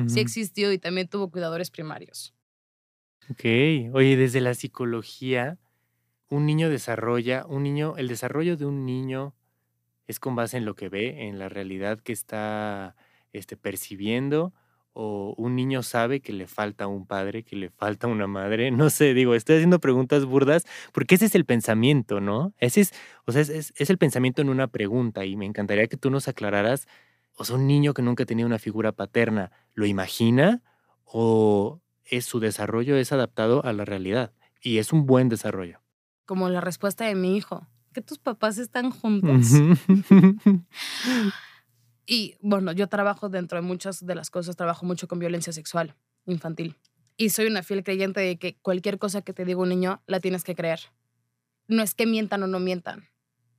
sí 0.09 0.20
existió 0.20 0.72
y 0.72 0.79
también 0.79 1.09
tuvo 1.09 1.31
cuidadores 1.31 1.70
primarios. 1.70 2.35
Ok, 3.31 3.44
oye, 3.94 4.16
desde 4.16 4.42
la 4.42 4.55
psicología, 4.55 5.59
un 6.29 6.44
niño 6.44 6.68
desarrolla, 6.68 7.46
un 7.48 7.62
niño, 7.62 7.94
el 7.96 8.09
desarrollo 8.09 8.59
de 8.59 8.66
un 8.66 8.85
niño 8.85 9.35
es 10.07 10.20
con 10.20 10.37
base 10.37 10.59
en 10.59 10.66
lo 10.66 10.76
que 10.76 10.90
ve, 10.90 11.26
en 11.26 11.38
la 11.38 11.48
realidad 11.48 11.98
que 12.00 12.12
está 12.12 12.94
este, 13.33 13.57
percibiendo 13.57 14.52
o 14.98 15.35
un 15.37 15.54
niño 15.54 15.82
sabe 15.82 16.20
que 16.20 16.32
le 16.32 16.46
falta 16.46 16.87
un 16.87 17.06
padre, 17.06 17.42
que 17.42 17.54
le 17.54 17.68
falta 17.68 18.06
una 18.06 18.26
madre, 18.26 18.70
no 18.70 18.88
sé, 18.88 19.12
digo, 19.12 19.35
estoy 19.35 19.56
haciendo 19.56 19.78
preguntas 19.78 20.24
burdas, 20.24 20.64
porque 20.92 21.16
ese 21.16 21.26
es 21.26 21.35
el 21.35 21.44
pensamiento, 21.44 22.22
¿no? 22.22 22.54
Ese 22.59 22.80
es, 22.80 22.94
o 23.26 23.32
sea, 23.32 23.42
es, 23.42 23.74
el 23.76 23.98
pensamiento 23.98 24.40
en 24.40 24.48
una 24.48 24.68
pregunta 24.68 25.26
y 25.26 25.37
me 25.37 25.44
encantaría 25.44 25.87
que 25.87 25.98
tú 25.98 26.11
nos 26.11 26.28
aclararas, 26.28 26.88
o 27.37 27.44
sea, 27.44 27.56
un 27.56 27.66
niño 27.66 27.92
que 27.92 28.00
nunca 28.00 28.22
ha 28.22 28.26
tenido 28.26 28.46
una 28.46 28.59
figura 28.59 28.92
paterna, 28.92 29.52
¿lo 29.74 29.85
imagina 29.85 30.62
o 31.04 31.82
es 32.06 32.24
su 32.24 32.40
desarrollo 32.40 32.96
es 32.96 33.12
adaptado 33.12 33.62
a 33.66 33.74
la 33.74 33.85
realidad? 33.85 34.32
Y 34.62 34.78
es 34.78 34.94
un 34.94 35.04
buen 35.04 35.28
desarrollo. 35.28 35.82
Como 36.24 36.48
la 36.48 36.62
respuesta 36.62 37.04
de 37.04 37.14
mi 37.14 37.37
hijo, 37.37 37.66
que 37.92 38.00
tus 38.00 38.18
papás 38.18 38.56
están 38.56 38.90
juntos. 38.90 39.48
Y 42.07 42.37
bueno, 42.40 42.71
yo 42.73 42.88
trabajo 42.88 43.29
dentro 43.29 43.61
de 43.61 43.62
muchas 43.62 44.07
de 44.07 44.14
las 44.14 44.31
cosas, 44.31 44.57
trabajo 44.57 44.87
mucho 44.87 45.09
con 45.09 45.19
violencia 45.19 45.53
sexual 45.53 45.97
infantil. 46.25 46.77
Y 47.16 47.31
soy 47.31 47.47
una 47.47 47.62
fiel 47.62 47.83
creyente 47.83 48.21
de 48.21 48.38
que 48.38 48.57
cualquier 48.59 48.99
cosa 48.99 49.23
que 49.23 49.33
te 49.33 49.45
diga 49.45 49.61
un 49.61 49.69
niño 49.69 50.03
la 50.07 50.21
tienes 50.21 50.45
que 50.45 50.55
creer. 50.55 50.81
No 51.66 51.83
es 51.83 51.95
que 51.95 52.07
mientan 52.07 52.45
o 52.45 52.47
no 52.47 52.61
mientan, 52.61 53.09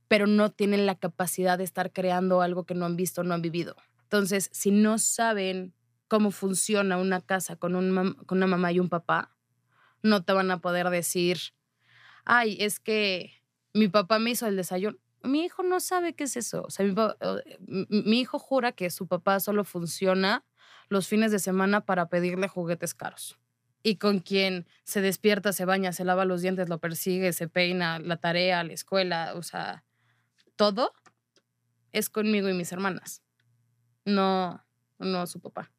pero 0.07 0.27
no 0.27 0.51
tienen 0.51 0.85
la 0.85 0.95
capacidad 0.95 1.57
de 1.57 1.65
estar 1.65 1.91
creando 1.91 2.41
algo 2.41 2.65
que 2.65 2.75
no 2.75 2.85
han 2.85 2.95
visto, 2.95 3.23
no 3.23 3.33
han 3.33 3.41
vivido. 3.41 3.75
Entonces, 4.03 4.49
si 4.53 4.71
no 4.71 4.97
saben 4.97 5.73
cómo 6.07 6.31
funciona 6.31 6.97
una 6.97 7.19
casa 7.19 7.57
con, 7.57 7.75
un 7.75 8.13
con 8.25 8.37
una 8.37 8.47
mamá 8.47 8.71
y 8.71 8.79
un 8.79 8.87
papá, 8.87 9.35
no 10.03 10.23
te 10.23 10.31
van 10.31 10.51
a 10.51 10.61
poder 10.61 10.89
decir, 10.89 11.39
ay, 12.23 12.55
es 12.61 12.79
que 12.79 13.33
mi 13.73 13.89
papá 13.89 14.19
me 14.19 14.29
hizo 14.29 14.47
el 14.47 14.55
desayuno 14.55 14.97
mi 15.27 15.43
hijo 15.43 15.63
no 15.63 15.79
sabe 15.79 16.13
qué 16.13 16.25
es 16.25 16.37
eso. 16.37 16.63
O 16.63 16.69
sea, 16.69 16.85
mi, 17.67 18.19
hijo 18.19 18.39
jura 18.39 18.71
que 18.71 18.89
su 18.89 19.07
papá 19.07 19.39
solo 19.39 19.63
funciona 19.63 20.43
los 20.89 21.07
fines 21.07 21.31
de 21.31 21.39
semana 21.39 21.81
para 21.81 22.09
pedirle 22.09 22.47
juguetes 22.47 22.93
caros. 22.93 23.37
y 23.83 23.97
con 23.97 24.19
quien 24.19 24.67
se 24.83 25.01
despierta, 25.01 25.53
se 25.53 25.63
baña, 25.63 25.93
se 25.93 26.03
lava 26.03 26.25
los 26.25 26.41
dientes, 26.41 26.67
lo 26.67 26.79
persigue, 26.79 27.31
se 27.31 27.47
peina, 27.47 27.99
la 27.99 28.17
tarea, 28.17 28.63
la 28.63 28.73
escuela, 28.73 29.33
o 29.35 29.43
sea, 29.43 29.85
todo 30.57 30.91
es 31.93 32.09
conmigo 32.09 32.49
y 32.49 32.53
mis 32.53 32.71
hermanas. 32.71 33.23
No, 34.03 34.63
no 34.99 35.27
su 35.27 35.39
papá. 35.39 35.71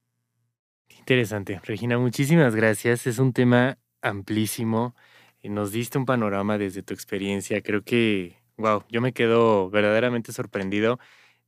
Interesante. 0.89 1.61
Regina, 1.65 1.99
muchísimas 1.99 2.55
gracias. 2.55 3.07
Es 3.07 3.19
un 3.19 3.33
tema 3.33 3.79
amplísimo. 4.01 4.95
Nos 5.43 5.73
diste 5.73 5.99
un 5.99 6.07
panorama 6.07 6.59
desde 6.59 6.83
tu 6.83 6.95
experiencia. 6.95 7.63
Creo 7.63 7.83
que, 7.83 8.37
wow, 8.59 8.85
yo 8.91 9.01
me 9.01 9.13
quedo 9.13 9.71
verdaderamente 9.71 10.33
sorprendido. 10.33 10.99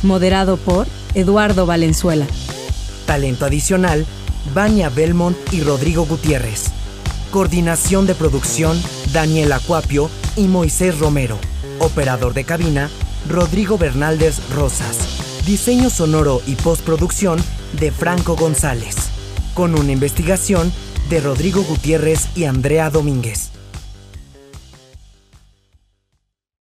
moderado 0.03 0.57
por 0.57 0.85
Eduardo 1.13 1.65
Valenzuela. 1.65 2.27
Talento 3.05 3.45
adicional, 3.45 4.05
Vania 4.53 4.89
Belmont 4.89 5.37
y 5.51 5.61
Rodrigo 5.61 6.05
Gutiérrez. 6.05 6.71
Coordinación 7.31 8.07
de 8.07 8.15
producción, 8.15 8.81
Daniel 9.13 9.51
Acuapio 9.53 10.09
y 10.35 10.47
Moisés 10.47 10.99
Romero. 10.99 11.37
Operador 11.79 12.33
de 12.33 12.43
cabina, 12.43 12.89
Rodrigo 13.29 13.77
Bernaldez 13.77 14.39
Rosas. 14.53 15.43
Diseño 15.45 15.89
sonoro 15.89 16.41
y 16.45 16.55
postproducción 16.55 17.39
de 17.79 17.91
Franco 17.91 18.35
González. 18.35 18.95
Con 19.53 19.75
una 19.75 19.91
investigación 19.91 20.71
de 21.09 21.21
Rodrigo 21.21 21.63
Gutiérrez 21.63 22.27
y 22.35 22.45
Andrea 22.45 22.89
Domínguez. 22.89 23.51